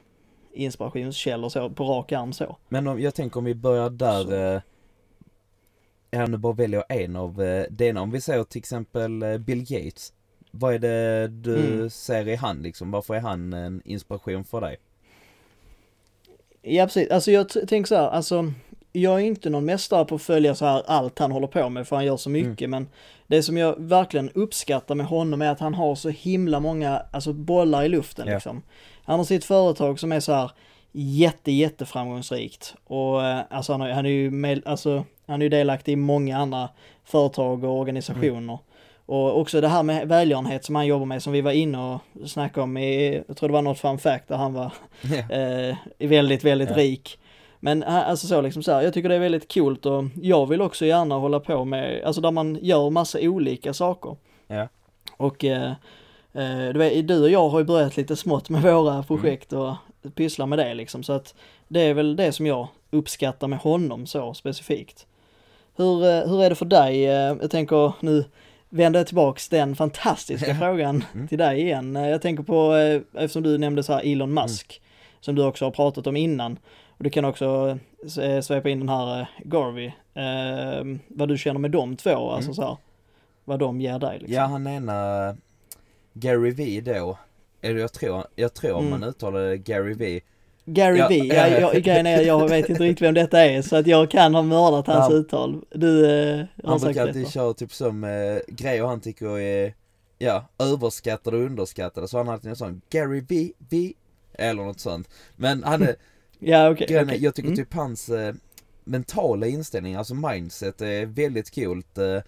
inspirationskällor 0.58 1.50
så 1.50 1.70
på 1.70 1.84
rak 1.86 2.12
arm 2.12 2.34
så. 2.34 2.58
Men 2.70 2.88
om, 2.88 3.02
jag 3.02 3.16
tänker 3.16 3.38
om 3.38 3.44
vi 3.46 3.56
börjar 3.56 3.90
där, 3.90 4.54
eh, 4.56 4.62
ja 6.12 6.26
nu 6.28 6.38
bara 6.38 6.54
väljer 6.54 6.84
en 6.90 7.16
av 7.16 7.42
eh, 7.42 7.66
det 7.70 7.86
ena. 7.86 8.02
Om 8.02 8.12
vi 8.12 8.22
säger 8.22 8.44
till 8.44 8.60
exempel 8.60 9.24
eh, 9.24 9.38
Bill 9.38 9.62
Gates. 9.62 10.14
Vad 10.52 10.74
är 10.74 10.80
det 10.80 11.28
du 11.28 11.56
Mm. 11.74 11.90
ser 11.90 12.28
i 12.28 12.36
han 12.36 12.58
liksom? 12.62 12.92
Varför 12.92 13.16
är 13.16 13.20
han 13.20 13.54
en 13.54 13.82
inspiration 13.86 14.44
för 14.44 14.62
dig? 14.62 14.78
Ja 16.62 16.86
precis, 16.86 17.12
alltså 17.12 17.32
jag 17.32 17.50
tänker 17.50 17.88
så 17.88 17.96
här, 17.96 18.10
alltså 18.10 18.54
jag 18.92 19.14
är 19.22 19.26
inte 19.26 19.50
någon 19.50 19.66
mästare 19.66 20.06
på 20.06 20.16
att 20.16 20.22
följa 20.22 20.56
så 20.56 20.66
här 20.66 20.84
allt 20.88 21.20
han 21.20 21.32
håller 21.32 21.48
på 21.48 21.70
med 21.70 21.88
för 21.88 21.96
han 21.96 22.06
gör 22.06 22.18
så 22.18 22.30
mycket 22.30 22.70
men 22.70 22.88
det 23.28 23.44
som 23.44 23.58
jag 23.58 23.76
verkligen 23.80 24.30
uppskattar 24.30 24.96
med 24.96 25.06
honom 25.06 25.42
är 25.42 25.50
att 25.52 25.60
han 25.60 25.74
har 25.74 25.96
så 25.96 26.10
himla 26.10 26.60
många, 26.60 27.02
alltså 27.12 27.34
bollar 27.34 27.84
i 27.84 27.90
luften 27.90 28.28
Ja. 28.28 28.34
liksom. 28.34 28.62
Han 29.08 29.20
har 29.20 29.24
sitt 29.26 29.46
företag 29.46 30.00
som 30.00 30.12
är 30.12 30.20
så 30.20 30.34
här 30.34 30.52
jätte 30.92 31.52
jätte 31.52 31.86
framgångsrikt 31.86 32.76
och 32.84 33.26
eh, 33.26 33.40
alltså 33.50 33.72
han, 33.74 33.82
han 33.82 34.06
är 34.06 34.10
ju 34.10 34.32
med, 34.32 34.62
alltså 34.66 35.04
han 35.28 35.42
är 35.42 35.46
ju 35.46 35.50
delaktig 35.50 35.92
i 35.94 35.96
många 35.96 36.38
andra 36.38 36.70
företag 37.06 37.64
och 37.64 37.80
organisationer. 37.80 38.60
Och 39.06 39.40
också 39.40 39.62
det 39.62 39.68
här 39.68 39.84
med 39.84 40.08
välgörenhet 40.08 40.66
som 40.66 40.76
han 40.76 40.88
jobbar 40.88 41.06
med 41.06 41.24
som 41.24 41.34
vi 41.34 41.42
var 41.42 41.52
inne 41.52 41.78
och 41.94 42.30
snackade 42.30 42.64
om 42.64 42.78
i, 42.78 43.24
jag 43.28 43.38
tror 43.38 43.50
det 43.50 43.54
var 43.54 43.62
något 43.62 43.80
fun 43.80 43.98
fact 43.98 44.28
där 44.28 44.36
han 44.36 44.54
var 44.54 44.72
eh, 45.30 45.76
är 46.00 46.08
väldigt, 46.08 46.44
väldigt 46.44 46.70
Ja. 46.70 46.76
rik. 46.78 47.20
Men 47.60 47.84
eh, 47.84 48.10
alltså 48.10 48.28
så 48.28 48.42
liksom 48.42 48.64
så 48.64 48.72
här, 48.72 48.82
jag 48.82 48.94
tycker 48.94 49.10
det 49.10 49.16
är 49.16 49.20
väldigt 49.20 49.54
coolt 49.54 49.86
och 49.86 50.04
jag 50.22 50.46
vill 50.50 50.62
också 50.62 50.86
gärna 50.86 51.16
hålla 51.16 51.40
på 51.40 51.66
med, 51.66 52.04
alltså 52.04 52.22
där 52.22 52.32
man 52.32 52.60
gör 52.62 52.90
massa 52.90 53.20
olika 53.22 53.74
saker. 53.74 54.16
Ja. 54.48 54.68
Och 55.18 55.46
eh, 55.46 55.64
eh, 55.64 55.72
du, 56.74 56.80
vet, 56.80 57.08
du 57.08 57.22
och 57.24 57.30
jag 57.30 57.50
har 57.50 57.60
ju 57.60 57.66
börjat 57.66 57.98
lite 57.98 58.16
smått 58.16 58.50
med 58.50 58.62
våra 58.62 59.04
projekt 59.04 59.54
och 59.54 59.74
pysslar 60.16 60.46
med 60.46 60.60
det 60.60 60.74
liksom 60.74 61.04
så 61.04 61.14
att 61.14 61.36
det 61.68 61.82
är 61.82 61.94
väl 61.94 62.16
det 62.16 62.32
som 62.32 62.46
jag 62.46 62.68
uppskattar 62.92 63.48
med 63.48 63.60
honom 63.60 64.06
så 64.06 64.34
specifikt. 64.34 65.08
Hur, 65.76 66.04
eh, 66.06 66.30
hur 66.30 66.44
är 66.44 66.50
det 66.50 66.56
för 66.56 66.66
dig? 66.66 67.06
Eh, 67.06 67.36
Jag 67.42 67.52
tänker 67.52 67.94
nu 68.00 68.26
vänder 68.70 69.00
jag 69.00 69.08
tillbaks 69.08 69.50
den 69.50 69.76
fantastiska 69.76 70.56
frågan 70.60 71.04
Mm. 71.14 71.28
till 71.28 71.38
dig 71.38 71.62
igen. 71.62 71.96
Eh, 71.96 72.08
Jag 72.10 72.22
tänker 72.22 72.44
på, 72.44 72.76
eh, 72.76 73.02
eftersom 73.24 73.44
du 73.44 73.58
nämnde 73.58 73.84
så 73.84 73.94
här 73.94 74.12
Elon 74.12 74.34
Musk, 74.34 74.82
som 75.20 75.36
du 75.36 75.44
också 75.46 75.66
har 75.66 75.72
pratat 75.72 76.08
om 76.08 76.16
innan. 76.18 76.60
Och 76.98 77.04
du 77.04 77.10
kan 77.10 77.26
också 77.26 77.78
eh, 78.22 78.42
svepa 78.42 78.70
in 78.70 78.80
den 78.80 78.90
här 78.90 79.20
eh, 79.22 79.26
Garvey, 79.44 79.86
eh, 80.14 80.98
vad 81.08 81.28
du 81.28 81.38
känner 81.38 81.60
med 81.60 81.72
de 81.72 81.96
två, 81.96 82.32
alltså 82.32 82.48
Mm. 82.50 82.54
så 82.56 82.62
här, 82.62 82.78
vad 83.46 83.60
de 83.60 83.82
ger 83.82 84.00
dig 84.00 84.18
liksom. 84.20 84.36
Ja 84.36 84.42
han 84.46 84.68
ena, 84.68 85.36
Gary 86.20 86.52
V 86.52 86.82
då, 86.86 87.18
eller 87.62 87.80
jag 87.80 87.94
tror, 87.94 88.24
jag 88.36 88.54
tror 88.54 88.80
Mm. 88.80 88.90
man 88.90 89.04
uttalar 89.04 89.40
det 89.42 89.58
Gary 89.58 89.94
V. 89.94 90.22
Gary 90.66 90.98
Ja, 90.98 91.08
V, 91.08 91.16
ja, 91.18 91.36
ja, 91.36 91.48
ja. 91.48 91.60
jag, 91.74 91.84
grejen 91.84 92.06
är 92.06 92.22
jag 92.22 92.50
vet 92.50 92.70
inte 92.70 92.84
riktigt 92.84 93.02
vem 93.08 93.14
detta 93.14 93.46
är 93.46 93.62
så 93.62 93.76
att 93.76 93.88
jag 93.88 94.12
kan 94.12 94.36
ha 94.36 94.42
mördat 94.42 94.88
hans 94.88 95.10
Ja. 95.10 95.16
uttal. 95.16 95.62
Du 95.72 96.06
eh, 96.06 96.46
har 96.64 96.70
Han 96.72 96.80
brukar 96.80 97.08
alltid 97.08 97.30
köra 97.32 97.54
typ 97.54 97.74
som 97.74 98.04
eh, 98.04 98.38
grejer 98.48 98.86
han 98.86 99.02
tycker 99.02 99.40
är, 99.40 99.74
ja, 100.18 100.48
överskattade 100.60 101.38
och 101.38 101.44
underskattade. 101.44 102.08
Så 102.08 102.18
han 102.18 102.28
har 102.28 102.34
alltid 102.34 102.50
en 102.50 102.56
sån 102.56 102.82
Gary 102.90 103.24
V, 103.30 103.52
V, 103.70 103.94
eller 104.34 104.64
något 104.64 104.80
sånt. 104.80 105.10
Men 105.36 105.64
han 105.64 105.82
är, 105.82 105.96
Ja 106.40 106.70
okej. 106.70 106.88
Grejen 106.88 107.04
är, 107.10 107.12
okej. 107.14 107.24
jag 107.24 107.36
tycker 107.36 107.48
Mm. 107.50 107.58
typ 107.58 107.74
hans 107.74 108.10
eh, 108.10 108.34
mentala 108.84 109.48
inställning, 109.48 109.96
alltså 109.96 110.14
mindset 110.16 110.82
är 110.82 111.06
väldigt 111.06 111.56
coolt. 111.56 111.98
Eh, 111.98 112.22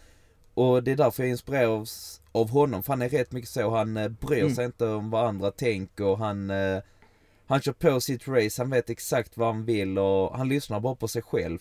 och 0.54 0.84
det 0.84 0.92
är 0.92 0.96
därför 0.96 1.24
jag 1.24 1.30
inspireras 1.30 2.19
av 2.32 2.50
honom, 2.50 2.84
för 2.84 2.94
han 2.94 3.02
är 3.02 3.10
rätt 3.10 3.32
mycket 3.32 3.50
så, 3.50 3.70
han 3.70 3.98
eh, 3.98 4.08
bryr 4.10 4.42
Mm. 4.42 4.56
sig 4.56 4.66
inte 4.66 4.86
om 4.88 5.10
vad 5.10 5.26
andra 5.28 5.52
tänker, 5.52 6.16
han, 6.16 6.50
eh, 6.50 6.82
han 7.48 7.62
kör 7.62 7.72
på 7.74 8.02
sitt 8.02 8.28
race, 8.28 8.62
han 8.62 8.70
vet 8.70 8.90
exakt 8.90 9.38
vad 9.38 9.48
han 9.48 9.66
vill 9.66 9.98
och 10.00 10.38
han 10.38 10.50
lyssnar 10.50 10.80
bara 10.80 10.96
på 10.96 11.08
sig 11.08 11.22
själv. 11.22 11.60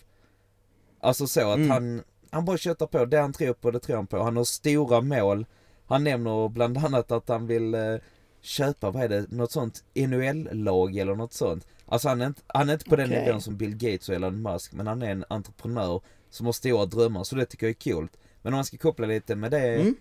Alltså 1.00 1.26
så 1.26 1.50
att 1.50 1.56
Mm. 1.56 1.70
han, 1.70 2.02
han 2.30 2.44
bara 2.44 2.58
köttar 2.58 2.86
på, 2.86 3.04
det 3.04 3.18
han 3.20 3.32
tror 3.32 3.52
på, 3.52 3.70
det 3.70 3.78
tror 3.80 3.96
han 3.96 4.06
på. 4.06 4.22
Han 4.22 4.36
har 4.36 4.44
stora 4.44 5.00
mål. 5.00 5.46
Han 5.86 6.04
nämner 6.04 6.48
bland 6.48 6.78
annat 6.78 7.12
att 7.12 7.28
han 7.28 7.46
vill 7.46 7.74
eh, 7.74 7.96
köpa, 8.40 8.90
vad 8.90 9.02
är 9.02 9.08
det, 9.08 9.26
något 9.30 9.52
sånt 9.52 9.84
NHL-lag 9.94 10.96
eller 10.96 11.14
något 11.14 11.32
sånt. 11.32 11.66
Alltså 11.86 12.08
han 12.08 12.20
är 12.20 12.26
inte, 12.26 12.42
han 12.46 12.68
är 12.68 12.72
inte 12.72 12.84
på 12.84 12.96
den 12.96 13.06
Okej. 13.10 13.24
nivån 13.24 13.40
som 13.40 13.56
Bill 13.56 13.76
Gates 13.76 14.08
och 14.08 14.14
Elon 14.14 14.42
Musk, 14.42 14.72
men 14.72 14.86
han 14.86 15.02
är 15.02 15.10
en 15.10 15.24
entreprenör 15.28 16.00
som 16.30 16.46
har 16.46 16.52
stora 16.52 16.86
drömmar, 16.86 17.24
så 17.24 17.36
det 17.36 17.44
tycker 17.46 17.66
jag 17.66 17.76
är 17.86 17.92
coolt. 17.92 18.12
Men 18.42 18.52
om 18.52 18.56
man 18.56 18.64
ska 18.64 18.76
koppla 18.76 19.06
lite 19.06 19.36
med 19.36 19.50
det, 19.50 19.74
Mm. 19.80 19.94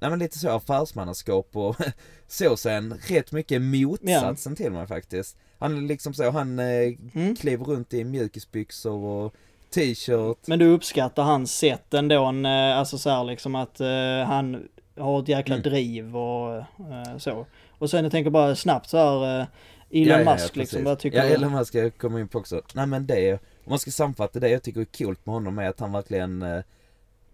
Nej 0.00 0.10
men 0.10 0.18
lite 0.18 0.38
så 0.38 0.50
affärsmannaskap 0.50 1.48
och 1.56 1.76
så 2.28 2.56
sen 2.56 2.94
rätt 3.08 3.32
mycket 3.32 3.62
motsatsen 3.62 4.56
till 4.56 4.72
mig 4.72 4.86
faktiskt. 4.86 5.36
Han 5.58 5.76
är 5.76 5.80
liksom 5.80 6.14
så, 6.14 6.30
han 6.30 6.58
eh, 6.58 6.66
Mm. 7.14 7.36
kliver 7.36 7.64
runt 7.64 7.94
i 7.94 8.04
mjukisbyxor 8.04 9.04
och 9.04 9.34
t-shirt. 9.74 10.38
Men 10.46 10.58
du 10.58 10.66
uppskattar 10.66 11.22
hans 11.22 11.58
sätt 11.58 11.94
ändå, 11.94 12.32
eh, 12.44 12.78
alltså 12.78 12.98
så 12.98 13.10
här 13.10 13.24
liksom 13.24 13.54
att 13.54 13.80
eh, 13.80 14.24
han 14.26 14.68
har 14.98 15.22
ett 15.22 15.28
jäkla 15.28 15.54
Mm. 15.54 15.62
driv 15.70 16.16
och 16.16 16.56
eh, 16.56 17.18
så. 17.18 17.46
Och 17.78 17.90
sen 17.90 18.04
jag 18.04 18.12
tänker 18.12 18.30
bara 18.30 18.56
snabbt 18.56 18.88
så 18.90 18.96
här, 18.96 19.40
eh, 19.40 19.46
Elon 19.90 20.24
Musk 20.24 20.56
liksom, 20.56 20.76
precis. 20.76 20.84
vad 20.86 20.98
tycker 20.98 21.18
Ja, 21.18 21.24
du? 21.24 21.34
Elon 21.34 21.52
Musk 21.52 21.74
jag 21.74 21.98
komma 21.98 22.20
in 22.20 22.28
på 22.28 22.38
också. 22.38 22.62
Nej 22.74 22.86
men 22.86 23.06
det, 23.06 23.32
om 23.34 23.38
man 23.70 23.78
ska 23.78 23.90
sammanfatta 23.90 24.40
det 24.40 24.48
jag 24.48 24.62
tycker 24.62 24.80
är 24.80 24.84
coolt 24.84 25.26
med 25.26 25.32
honom 25.34 25.58
är 25.58 25.68
att 25.68 25.80
han 25.80 25.92
verkligen 25.92 26.42
eh, 26.42 26.62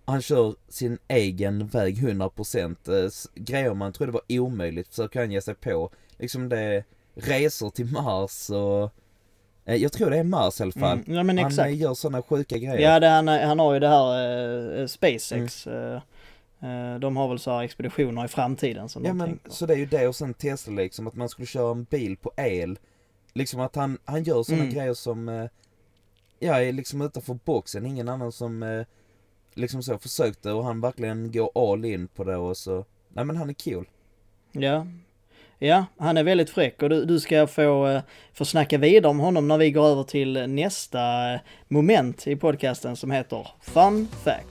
han 0.07 0.23
kör 0.23 0.55
sin 0.69 0.99
egen 1.09 1.67
väg 1.67 1.97
100% 1.97 3.05
eh, 3.05 3.11
Grejer 3.35 3.75
man 3.75 3.93
trodde 3.93 4.13
var 4.13 4.23
omöjligt 4.29 4.89
försöker 4.89 5.21
han 5.21 5.33
ge 5.33 5.41
sig 5.41 5.55
på 5.55 5.91
Liksom 6.19 6.49
det, 6.49 6.85
resor 7.15 7.71
till 7.71 7.87
Mars 7.93 8.51
och 8.51 8.91
eh, 9.65 9.75
Jag 9.77 9.93
tror 9.93 10.11
det 10.11 10.17
är 10.19 10.25
Mars 10.25 10.61
i 10.61 10.63
alla 10.63 10.73
fall 10.73 10.99
Mm. 11.07 11.15
Ja 11.15 11.19
Han 11.19 11.39
exakt. 11.39 11.69
eh, 11.69 11.77
gör 11.81 11.95
sådana 11.95 12.23
sjuka 12.23 12.59
grejer 12.59 12.79
Ja, 12.79 13.01
det, 13.01 13.07
han, 13.09 13.29
han 13.29 13.59
har 13.59 13.75
ju 13.75 13.81
det 13.81 13.89
här 13.89 14.81
eh, 14.81 14.87
SpaceX. 14.87 15.67
Mm. 15.67 16.01
Eh, 16.61 16.99
de 17.01 17.17
har 17.17 17.29
väl 17.29 17.39
så 17.39 17.51
här 17.51 17.63
expeditioner 17.63 18.25
i 18.25 18.29
framtiden 18.29 18.89
som 18.89 19.05
Ja 19.05 19.11
de 19.11 19.17
men 19.19 19.27
tänker. 19.29 19.51
så 19.51 19.67
det 19.67 19.75
är 19.75 19.79
ju 19.79 19.87
det 19.87 20.09
och 20.09 20.17
sen 20.17 20.35
Tesla 20.35 20.73
liksom, 20.75 21.07
att 21.07 21.15
man 21.15 21.29
skulle 21.29 21.47
köra 21.47 21.71
en 21.71 21.85
bil 21.85 22.17
på 22.17 22.33
el. 22.37 22.79
Liksom 23.33 23.61
att 23.61 23.77
han, 23.77 23.99
han 24.05 24.23
gör 24.23 24.43
sådana 24.43 24.63
Mm. 24.63 24.75
grejer 24.75 24.95
som, 24.95 25.29
eh, 25.29 25.47
ja 26.39 26.63
är 26.63 26.73
liksom 26.73 27.01
utanför 27.03 27.39
boxen. 27.45 27.87
Ingen 27.87 28.09
annan 28.09 28.33
som 28.33 28.63
liksom 29.57 29.83
så 29.83 29.99
försökte 29.99 30.53
och 30.53 30.65
han 30.65 30.81
verkligen 30.81 31.33
går 31.33 31.73
all 31.73 31.85
in 31.85 32.09
på 32.09 32.25
det 32.25 32.37
och 32.37 32.57
så, 32.57 32.85
nej 33.09 33.25
men 33.25 33.37
han 33.37 33.49
är 33.49 33.55
cool. 33.55 33.89
Ja. 34.53 34.87
Ja, 35.59 35.87
han 35.99 36.17
är 36.17 36.25
väldigt 36.25 36.51
fräck 36.51 36.83
och 36.83 36.89
du, 36.89 37.05
du 37.05 37.21
ska 37.21 37.47
få, 37.47 37.89
eh, 37.89 38.03
få 38.33 38.45
snacka 38.45 38.79
vidare 38.79 39.11
om 39.11 39.21
honom 39.21 39.49
när 39.49 39.59
vi 39.59 39.71
går 39.71 39.87
över 39.87 40.03
till 40.03 40.47
nästa 40.49 41.33
eh, 41.35 41.41
moment 41.69 42.27
i 42.27 42.37
podcasten 42.37 42.97
som 42.97 43.11
heter 43.11 43.49
Fun 43.61 44.09
Fact. 44.25 44.47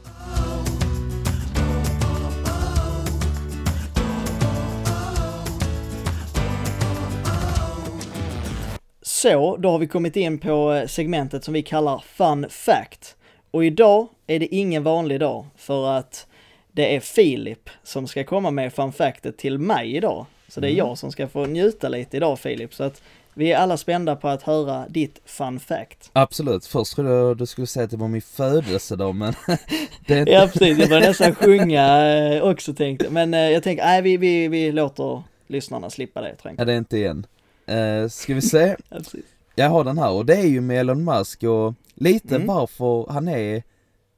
Så, 9.01 9.57
då 9.57 9.69
har 9.69 9.79
vi 9.79 9.87
kommit 9.87 10.15
in 10.15 10.37
på 10.39 10.73
eh, 10.73 10.87
segmentet 10.87 11.43
som 11.43 11.53
vi 11.53 11.63
kallar 11.63 12.03
Fun 12.05 12.45
Fact. 12.49 13.15
Och 13.55 13.65
idag 13.65 14.07
är 14.27 14.39
det 14.39 14.55
ingen 14.55 14.83
vanlig 14.83 15.19
dag 15.19 15.45
för 15.55 15.87
att 15.87 16.27
det 16.71 16.95
är 16.95 16.99
Filip 16.99 17.69
som 17.83 18.07
ska 18.07 18.23
komma 18.23 18.51
med 18.51 18.73
Fun 18.73 18.91
Factet 18.91 19.37
till 19.37 19.57
mig 19.57 19.95
idag. 19.95 20.25
Så 20.47 20.59
det 20.59 20.67
är 20.67 20.71
Mm. 20.71 20.77
jag 20.77 20.97
som 20.97 21.11
ska 21.11 21.27
få 21.27 21.45
njuta 21.45 21.89
lite 21.89 22.17
idag 22.17 22.39
Filip. 22.39 22.73
Så 22.73 22.83
att 22.83 23.01
vi 23.33 23.51
är 23.51 23.57
alla 23.57 23.77
spända 23.77 24.15
på 24.15 24.27
att 24.27 24.43
höra 24.43 24.85
ditt 24.89 25.21
Fun 25.25 25.59
Fact. 25.59 26.09
Absolut, 26.13 26.65
först 26.65 26.95
trodde 26.95 27.09
jag 27.09 27.37
du 27.37 27.45
skulle 27.45 27.67
säga 27.67 27.83
att 27.83 27.91
det 27.91 27.97
var 27.97 28.07
min 28.07 28.21
födelsedag 28.21 29.15
men 29.15 29.33
det 30.07 30.19
inte... 30.19 30.31
Ja 30.31 30.47
precis, 30.53 30.77
jag 30.77 30.89
började 30.89 31.07
nästan 31.07 31.35
sjunga 31.35 32.07
eh, 32.07 32.43
också 32.43 32.73
tänkte 32.73 33.09
Men 33.09 33.33
eh, 33.33 33.39
jag 33.39 33.63
tänker, 33.63 33.85
nej 33.85 34.01
vi, 34.01 34.17
vi, 34.17 34.47
vi 34.47 34.71
låter 34.71 35.23
lyssnarna 35.47 35.89
slippa 35.89 36.21
det 36.21 36.35
tror 36.35 36.51
jag. 36.51 36.59
Ja, 36.59 36.65
det 36.65 36.73
är 36.73 36.77
inte 36.77 36.97
igen. 36.97 37.25
Uh, 37.71 38.07
ska 38.09 38.33
vi 38.33 38.41
se? 38.41 38.75
Ja, 38.89 38.97
precis. 38.97 39.25
Jag 39.55 39.69
har 39.69 39.83
den 39.83 39.97
här 39.97 40.11
och 40.11 40.25
det 40.25 40.35
är 40.35 40.47
ju 40.47 40.61
med 40.61 40.79
Elon 40.79 41.03
Musk 41.03 41.43
och 41.43 41.73
lite 41.95 42.35
Mm. 42.35 42.47
varför 42.47 43.05
han 43.11 43.27
är, 43.27 43.63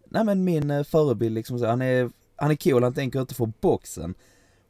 nej 0.06 0.24
men 0.24 0.44
min 0.44 0.72
eh, 0.72 0.84
förebild 0.84 1.36
liksom 1.36 1.60
så, 1.60 1.66
han 1.66 1.82
är, 1.82 2.10
han 2.36 2.52
är 2.52 2.56
cool, 2.56 2.84
han 2.84 2.94
tänker 2.94 3.22
inte 3.22 3.36
få 3.36 3.46
boxen. 3.46 4.14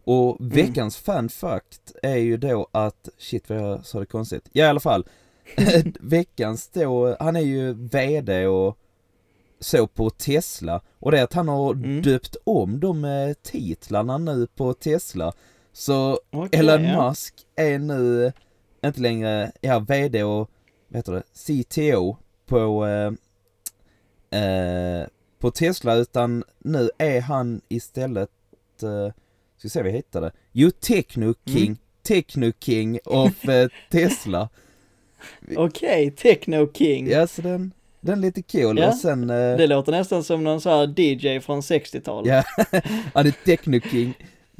Och 0.03 0.39
Mm. 0.39 0.49
veckans 0.53 0.97
fun 0.97 1.29
fact 1.29 1.91
är 2.03 2.15
ju 2.15 2.37
då 2.37 2.67
att, 2.71 3.09
shit 3.17 3.49
vad 3.49 3.59
jag 3.59 3.85
sa 3.85 3.99
det 3.99 4.05
konstigt, 4.05 4.49
ja 4.51 4.65
i 4.65 4.67
alla 4.67 4.79
fall, 4.79 5.05
veckans 5.99 6.67
då, 6.73 7.17
han 7.19 7.35
är 7.35 7.41
ju 7.41 7.73
VD 7.73 8.47
och 8.47 8.77
så 9.59 9.87
på 9.87 10.09
Tesla 10.09 10.81
och 10.99 11.11
det 11.11 11.19
är 11.19 11.23
att 11.23 11.33
han 11.33 11.47
har 11.47 11.73
Mm. 11.73 12.01
döpt 12.01 12.35
om 12.43 12.79
de 12.79 13.05
eh, 13.05 13.33
titlarna 13.41 14.17
nu 14.17 14.47
på 14.47 14.73
Tesla. 14.73 15.33
Så 15.73 16.19
Okej, 16.31 16.59
Elon 16.59 16.83
ja. 16.83 17.09
Musk 17.09 17.33
är 17.55 17.79
nu 17.79 18.31
inte 18.85 19.01
längre, 19.01 19.51
ja, 19.61 19.79
VD 19.79 20.23
och, 20.23 20.49
vad 20.87 20.97
heter 20.97 21.11
det, 21.13 21.23
CTO 21.33 22.17
på, 22.47 22.85
eh, 22.85 23.11
eh, 24.41 25.07
på 25.39 25.51
Tesla 25.51 25.95
utan 25.95 26.43
nu 26.59 26.89
är 26.97 27.21
han 27.21 27.61
istället, 27.69 28.29
eh, 28.83 29.13
ska 29.57 29.69
se 29.69 29.79
vad 29.81 29.87
jag 29.87 29.95
hittade, 29.95 30.31
jo 30.51 30.71
Techno 30.71 31.33
King, 31.45 31.65
Mm. 31.65 31.77
Techno 32.03 32.51
King 32.59 32.99
of 33.05 33.45
eh, 33.49 33.69
Tesla. 33.91 34.49
Okej, 35.57 36.11
Techno 36.11 36.71
King. 36.73 37.07
Ja, 37.07 37.27
så 37.27 37.41
den, 37.41 37.71
den 38.01 38.17
är 38.17 38.21
lite 38.21 38.41
cool 38.41 38.77
Ja, 38.79 38.87
och 38.89 38.95
sen, 38.95 39.29
eh, 39.29 39.57
Det 39.57 39.67
låter 39.67 39.91
nästan 39.91 40.23
som 40.23 40.43
någon 40.43 40.61
sån 40.61 40.71
här 40.71 40.99
DJ 40.99 41.39
från 41.39 41.61
60-talet. 41.61 42.27
ja, 42.27 42.43
han 43.13 43.27
är 43.27 43.31
Techno 43.45 43.79
King. 43.79 44.13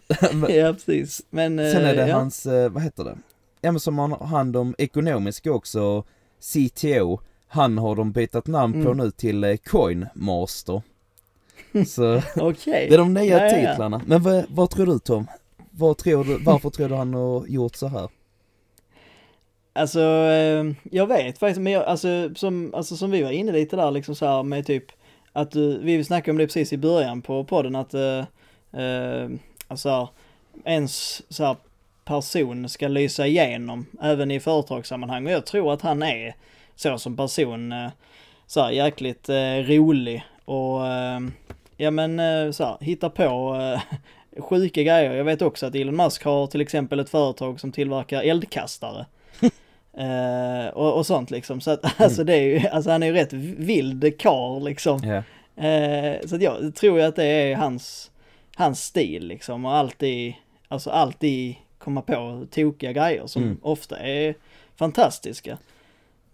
Ja 0.50 0.74
precis. 0.74 1.22
Men, 1.30 1.58
Sen 1.58 1.86
är 1.86 1.96
det 1.96 2.04
eh, 2.04 2.10
ja. 2.10 2.16
hans, 2.16 2.46
eh, 2.46 2.70
vad 2.70 2.84
heter 2.84 3.04
det? 3.04 3.18
Ja 3.62 3.72
men 3.72 3.80
som 3.80 3.98
har 4.00 4.26
hand 4.26 4.56
om 4.58 4.76
ekonomiska 4.78 5.52
också, 5.52 6.04
CTO, 6.40 7.20
han 7.48 7.78
har 7.78 7.96
de 7.96 8.12
bytt 8.12 8.48
namn 8.48 8.74
på 8.74 8.92
Mm. 8.92 8.98
nu 9.06 9.12
till 9.12 9.44
eh, 9.44 9.56
Coinmaster. 9.56 10.82
Så 11.88 12.22
Okej. 12.36 12.88
det 12.90 12.94
är 12.94 12.98
de 12.98 13.14
nya 13.14 13.44
Ja, 13.44 13.50
titlarna. 13.50 14.02
Men 14.06 14.24
vad, 14.24 14.46
vad 14.50 14.70
tror 14.70 14.86
du 14.86 15.00
Tom? 15.00 15.28
Vad 15.72 15.98
tror 15.98 16.24
du, 16.24 16.38
varför 16.38 16.70
tror 16.70 16.90
du 16.90 16.96
han 16.96 17.14
har 17.14 17.46
gjort 17.48 17.76
så 17.76 17.88
här? 17.88 18.10
Alltså, 19.74 20.00
eh, 20.02 20.66
jag 20.92 21.08
vet 21.08 21.38
faktiskt, 21.38 21.62
men 21.62 21.74
jag, 21.74 21.84
alltså, 21.84 22.30
som, 22.36 22.74
alltså 22.74 22.98
som 22.98 23.12
vi 23.12 23.24
var 23.24 23.32
inne 23.32 23.52
lite 23.52 23.76
där 23.76 23.92
liksom 23.92 24.16
så 24.16 24.26
här 24.26 24.44
med 24.44 24.66
typ 24.66 24.86
att 25.34 25.52
du, 25.52 25.80
vi 25.80 26.04
snackade 26.04 26.32
om 26.32 26.38
det 26.38 26.46
precis 26.48 26.74
i 26.74 26.78
början 26.78 27.22
på 27.22 27.44
podden 27.44 27.76
att 27.76 27.94
eh, 27.94 28.20
eh, 28.82 29.30
alltså 29.68 30.10
ens 30.66 31.22
så 31.34 31.44
här 31.44 31.56
person 32.06 32.70
ska 32.70 32.88
lysa 32.88 33.28
igenom 33.28 33.86
även 34.02 34.32
i 34.32 34.40
företagssammanhang 34.40 35.26
och 35.26 35.32
jag 35.32 35.46
tror 35.46 35.74
att 35.74 35.82
han 35.82 36.04
är 36.04 36.36
så 36.78 36.98
som 36.98 37.16
person 37.18 37.72
eh, 37.72 37.90
så 38.48 38.62
här 38.62 38.72
jäkligt 38.72 39.30
eh, 39.30 39.56
rolig 39.68 40.24
och 40.46 40.88
eh, 40.88 41.20
ja 41.78 41.92
men 41.92 42.20
eh, 42.20 42.52
så 42.52 42.64
här, 42.66 42.78
hitta 42.82 43.10
på 43.10 43.56
eh, 43.56 43.82
sjuka 44.44 44.84
grejer. 44.84 45.14
Jag 45.14 45.24
vet 45.24 45.42
också 45.42 45.66
att 45.66 45.76
Elon 45.76 45.96
Musk 45.96 46.24
har 46.24 46.48
till 46.48 46.62
exempel 46.62 47.00
ett 47.00 47.10
företag 47.10 47.60
som 47.60 47.72
tillverkar 47.72 48.22
eldkastare. 48.22 49.06
Eh, 50.00 50.68
och, 50.68 50.94
och 50.98 51.06
sånt 51.06 51.32
liksom. 51.32 51.62
Så 51.62 51.72
att 51.72 52.02
alltså 52.02 52.24
det 52.24 52.34
är 52.36 52.42
ju, 52.42 52.68
alltså 52.68 52.92
han 52.92 53.04
är 53.04 53.08
ju 53.08 53.14
rätt 53.14 53.34
vild 53.34 54.20
karl 54.20 54.64
liksom. 54.64 55.00
Ja. 55.04 55.24
Eh, 55.68 56.16
så 56.26 56.36
att 56.36 56.42
jag 56.42 56.76
tror 56.76 57.00
ju 57.00 57.06
att 57.06 57.16
det 57.16 57.26
är 57.26 57.56
hans, 57.56 58.12
hans 58.56 58.84
stil 58.84 59.28
liksom 59.28 59.66
och 59.66 59.76
alltid, 59.76 60.34
alltså 60.68 60.90
alltid 60.90 61.56
komma 61.78 62.02
på 62.02 62.46
tokiga 62.52 62.92
grejer 62.92 63.28
som 63.28 63.44
Mm. 63.44 63.58
ofta 63.62 63.98
är 64.00 64.36
fantastiska. 64.76 65.58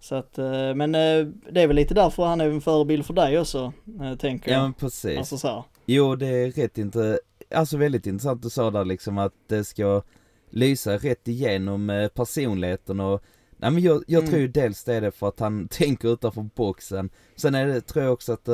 Så 0.03 0.15
att, 0.15 0.37
eh, 0.37 0.73
men 0.75 0.95
eh, 0.95 1.25
det 1.51 1.61
är 1.61 1.67
väl 1.67 1.75
lite 1.75 1.93
därför 1.93 2.23
han 2.25 2.41
är 2.41 2.49
en 2.49 2.61
förebild 2.61 3.05
för 3.05 3.13
dig 3.13 3.39
också, 3.39 3.73
eh, 4.01 4.15
tänker 4.17 4.51
Ja 4.51 4.57
jag. 4.57 4.63
men 4.63 4.73
precis. 4.73 5.17
Alltså 5.17 5.37
så 5.37 5.47
här. 5.47 5.63
Jo 5.85 6.15
det 6.15 6.27
är 6.27 6.51
rätt 6.51 6.77
inte, 6.77 7.19
alltså 7.55 7.77
väldigt 7.77 8.07
intressant 8.07 8.41
du 8.41 8.49
sa 8.49 8.71
där 8.71 8.85
liksom 8.85 9.17
att 9.17 9.33
det 9.47 9.63
ska 9.63 10.01
lysa 10.49 10.97
rätt 10.97 11.27
igenom 11.27 12.09
personligheten 12.13 12.99
och 12.99 13.23
Nej 13.57 13.71
men 13.71 13.83
jag, 13.83 14.03
jag 14.07 14.19
Mm. 14.19 14.29
tror 14.31 14.41
ju 14.41 14.47
dels 14.47 14.83
det 14.83 14.93
är 14.95 15.01
det 15.01 15.11
för 15.11 15.27
att 15.27 15.39
han 15.39 15.67
tänker 15.71 16.13
utanför 16.13 16.49
boxen. 16.55 17.09
Sen 17.35 17.55
är 17.55 17.67
det, 17.67 17.81
tror 17.81 18.03
jag 18.03 18.13
också 18.13 18.33
att, 18.33 18.47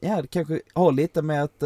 ja 0.00 0.22
det 0.22 0.28
kanske 0.30 0.60
har 0.72 0.92
lite 0.92 1.22
med 1.22 1.42
att 1.44 1.62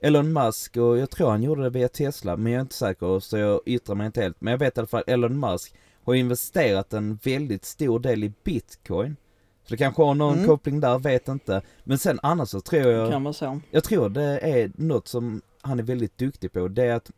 Elon 0.00 0.32
Musk 0.32 0.76
och 0.76 0.98
jag 0.98 1.10
tror 1.10 1.30
han 1.30 1.42
gjorde 1.42 1.62
det 1.62 1.70
via 1.70 1.88
Tesla 1.88 2.36
men 2.36 2.52
jag 2.52 2.58
är 2.58 2.62
inte 2.62 2.74
säker 2.74 3.20
så 3.20 3.38
jag 3.38 3.60
yttrar 3.66 3.94
mig 3.94 4.06
inte 4.06 4.20
helt. 4.22 4.40
Men 4.40 4.50
jag 4.50 4.58
vet 4.58 4.76
i 4.76 4.80
alla 4.80 4.86
fall 4.86 5.04
Elon 5.06 5.40
Musk 5.40 5.74
har 6.04 6.14
investerat 6.14 6.92
en 6.92 7.18
väldigt 7.22 7.64
stor 7.64 7.98
del 8.00 8.24
i 8.24 8.32
bitcoin. 8.44 9.16
Så 9.64 9.70
det 9.70 9.76
kanske 9.76 10.02
har 10.02 10.14
någon 10.14 10.34
Mm. 10.34 10.46
koppling 10.46 10.80
där, 10.80 10.98
vet 10.98 11.28
inte. 11.28 11.62
Men 11.84 11.98
sen 11.98 12.18
annars 12.22 12.48
så 12.48 12.60
tror 12.60 12.82
jag 12.92 13.10
Kan 13.10 13.24
vara 13.24 13.34
så. 13.34 13.60
jag 13.70 13.84
tror 13.84 14.08
det 14.08 14.38
är 14.38 14.72
något 14.76 15.08
som 15.08 15.42
han 15.60 15.78
är 15.78 15.82
väldigt 15.82 16.18
duktig 16.18 16.52
på. 16.52 16.68
Det 16.68 16.82
är 16.84 16.94
att 16.94 17.10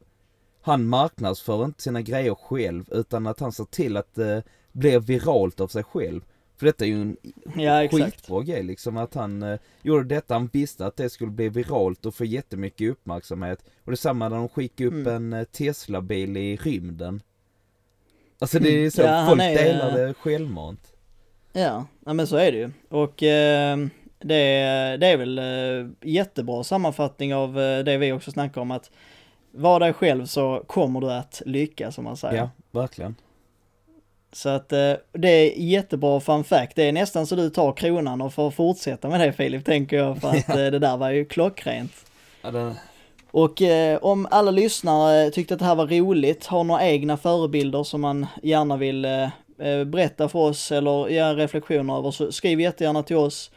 han 0.62 0.87
marknadsför 0.87 1.64
inte 1.64 1.83
sina 1.83 2.03
grejer 2.03 2.35
själv 2.35 2.85
utan 2.90 3.27
att 3.27 3.40
han 3.40 3.53
ser 3.53 3.64
till 3.64 3.97
att 3.97 4.14
det 4.14 4.42
blir 4.73 5.01
viralt 5.01 5.61
av 5.61 5.68
sig 5.68 5.85
själv. 5.85 6.20
För 6.57 6.66
detta 6.66 6.85
är 6.85 6.88
ju 6.88 7.03
en 7.03 7.16
Ja 7.57 7.88
skitbra 7.88 8.42
grej 8.42 8.62
liksom 8.62 8.97
att 8.97 9.14
han 9.14 9.42
eh, 9.42 9.59
gjorde 9.83 10.05
detta, 10.05 10.35
han 10.35 10.51
visste 10.53 10.87
att 10.87 10.97
det 10.97 11.11
skulle 11.11 11.31
bli 11.31 11.49
viralt 11.49 12.07
och 12.07 12.14
få 12.14 12.25
jättemycket 12.25 12.90
uppmärksamhet. 12.90 13.64
Och 13.85 13.90
detsamma 13.90 14.29
när 14.29 14.37
de 14.37 14.49
skickade 14.49 14.88
upp 14.88 14.94
Mm. 15.07 15.33
en 15.33 15.33
eh, 15.40 15.44
Tesla-bil 15.44 16.37
i 16.37 16.57
rymden. 16.57 17.23
Alltså 18.38 18.59
det 18.59 18.68
är 18.68 18.90
så, 18.90 19.03
Ja, 19.03 19.27
folk 19.29 19.42
är, 19.42 19.64
delar 19.64 19.88
eh, 19.88 20.07
det 20.07 20.14
självmant. 20.14 20.81
Ja, 21.53 21.87
ja 22.07 22.12
men 22.12 22.27
så 22.27 22.37
är 22.37 22.53
det 22.53 22.59
ju. 22.59 22.70
Och 22.88 23.23
eh, 23.23 23.77
det, 24.18 24.97
det 25.01 25.07
är 25.07 25.16
väl 25.16 25.38
eh, 25.38 25.90
jättebra 26.11 26.64
sammanfattning 26.64 27.35
av 27.35 27.61
eh, 27.61 27.85
det 27.85 27.99
vi 27.99 28.12
också 28.12 28.31
snackar 28.31 28.61
om 28.61 28.70
att 28.70 28.90
var 29.51 29.81
dig 29.81 29.92
själv 29.92 30.27
så 30.27 30.64
kommer 30.66 31.01
du 31.01 31.12
att 31.12 31.42
lyckas 31.47 31.94
som 31.94 32.05
man 32.05 32.16
säger. 32.16 32.37
Ja, 32.37 32.51
verkligen. 32.70 33.14
Så 34.33 34.49
att 34.49 34.73
eh, 34.73 34.92
det 35.12 35.29
är 35.29 35.59
jättebra 35.59 36.20
fun 36.20 36.44
fact. 36.44 36.77
Det 36.77 36.83
är 36.83 36.92
nästan 36.92 37.27
så 37.27 37.37
du 37.37 37.51
tar 37.51 37.73
kronan 37.73 38.20
och 38.23 38.35
får 38.35 38.51
fortsätta 38.51 39.09
med 39.09 39.20
det 39.20 39.33
Filip, 39.33 39.64
tänker 39.64 39.97
jag, 39.97 40.20
för 40.20 40.29
att 40.29 40.49
eh, 40.49 40.57
det 40.57 40.79
där 40.79 40.97
var 40.97 41.11
ju 41.11 41.25
klockrent. 41.25 41.92
Ja, 42.42 42.51
det, 42.51 42.77
och 43.35 43.62
eh, 43.62 43.99
om 44.03 44.29
alla 44.31 44.51
lyssnare 44.51 45.31
tyckte 45.31 45.55
att 45.55 45.61
det 45.61 45.66
här 45.66 45.75
var 45.75 45.87
roligt, 45.87 46.47
har 46.47 46.64
några 46.64 46.87
egna 46.87 47.16
förebilder 47.16 47.83
som 47.83 48.01
man 48.01 48.27
gärna 48.42 48.77
vill 48.77 49.05
eh, 49.05 49.23
eh, 49.59 49.85
berätta 49.85 50.29
för 50.29 50.38
oss 50.38 50.73
eller 50.73 51.09
göra 51.09 51.35
reflektioner 51.35 51.99
över, 51.99 52.11
så 52.11 52.33
skriv 52.33 52.61
jättegärna 52.61 53.03
till 53.03 53.16
oss. 53.16 53.51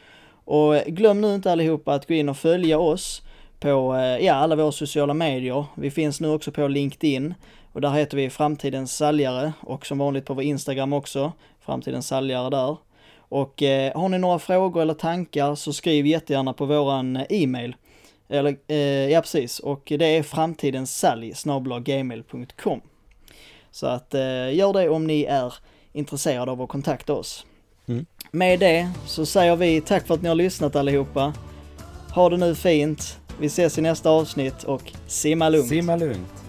Och 0.44 0.74
glöm 0.86 1.20
nu 1.20 1.34
inte 1.34 1.52
allihopa 1.52 1.94
att 1.94 2.08
gå 2.08 2.14
in 2.14 2.28
och 2.28 2.36
följa 2.36 2.78
oss 2.78 3.22
på 3.60 3.94
eh, 3.94 4.26
ja, 4.26 4.34
alla 4.34 4.56
våra 4.56 4.72
sociala 4.72 5.14
medier. 5.14 5.64
Vi 5.74 5.90
finns 5.90 6.20
nu 6.20 6.28
också 6.28 6.52
på 6.52 6.68
LinkedIn 6.68 7.34
och 7.72 7.80
där 7.80 7.90
heter 7.90 8.16
vi 8.16 8.30
Framtidens 8.30 8.96
Säljare 8.96 9.52
och 9.60 9.86
som 9.86 9.98
vanligt 9.98 10.24
på 10.24 10.34
vår 10.34 10.44
Instagram 10.44 10.92
också, 10.92 11.32
Framtidens 11.60 12.08
Säljare 12.08 12.50
där. 12.50 12.76
Och 13.18 13.62
eh, 13.62 14.00
har 14.00 14.08
ni 14.08 14.18
några 14.18 14.38
frågor 14.38 14.82
eller 14.82 14.94
tankar 14.94 15.54
så 15.54 15.72
skriv 15.72 16.06
jättegärna 16.06 16.52
på 16.52 16.64
våran 16.66 17.16
eh, 17.16 17.26
e-mail 17.30 17.76
eller, 18.28 18.56
eh, 18.68 18.76
ja 19.10 19.20
precis, 19.20 19.58
och 19.58 19.82
det 19.84 20.16
är 20.16 20.22
framtidens 20.22 20.98
sälj 20.98 21.34
gmail.com. 21.84 22.80
Så 23.70 23.86
att 23.86 24.14
eh, 24.14 24.54
gör 24.54 24.72
det 24.72 24.88
om 24.88 25.06
ni 25.06 25.22
är 25.22 25.54
intresserade 25.92 26.52
av 26.52 26.62
att 26.62 26.68
kontakta 26.68 27.12
oss. 27.12 27.46
Mm. 27.88 28.06
Med 28.30 28.60
det 28.60 28.90
så 29.06 29.26
säger 29.26 29.56
vi 29.56 29.80
tack 29.80 30.06
för 30.06 30.14
att 30.14 30.22
ni 30.22 30.28
har 30.28 30.36
lyssnat 30.36 30.76
allihopa. 30.76 31.32
Ha 32.14 32.28
det 32.28 32.36
nu 32.36 32.54
fint. 32.54 33.18
Vi 33.40 33.46
ses 33.46 33.78
i 33.78 33.80
nästa 33.80 34.10
avsnitt 34.10 34.64
och 34.64 34.92
simma 35.06 35.48
lugnt. 35.48 35.68
Simma 35.68 35.96
lugnt. 35.96 36.47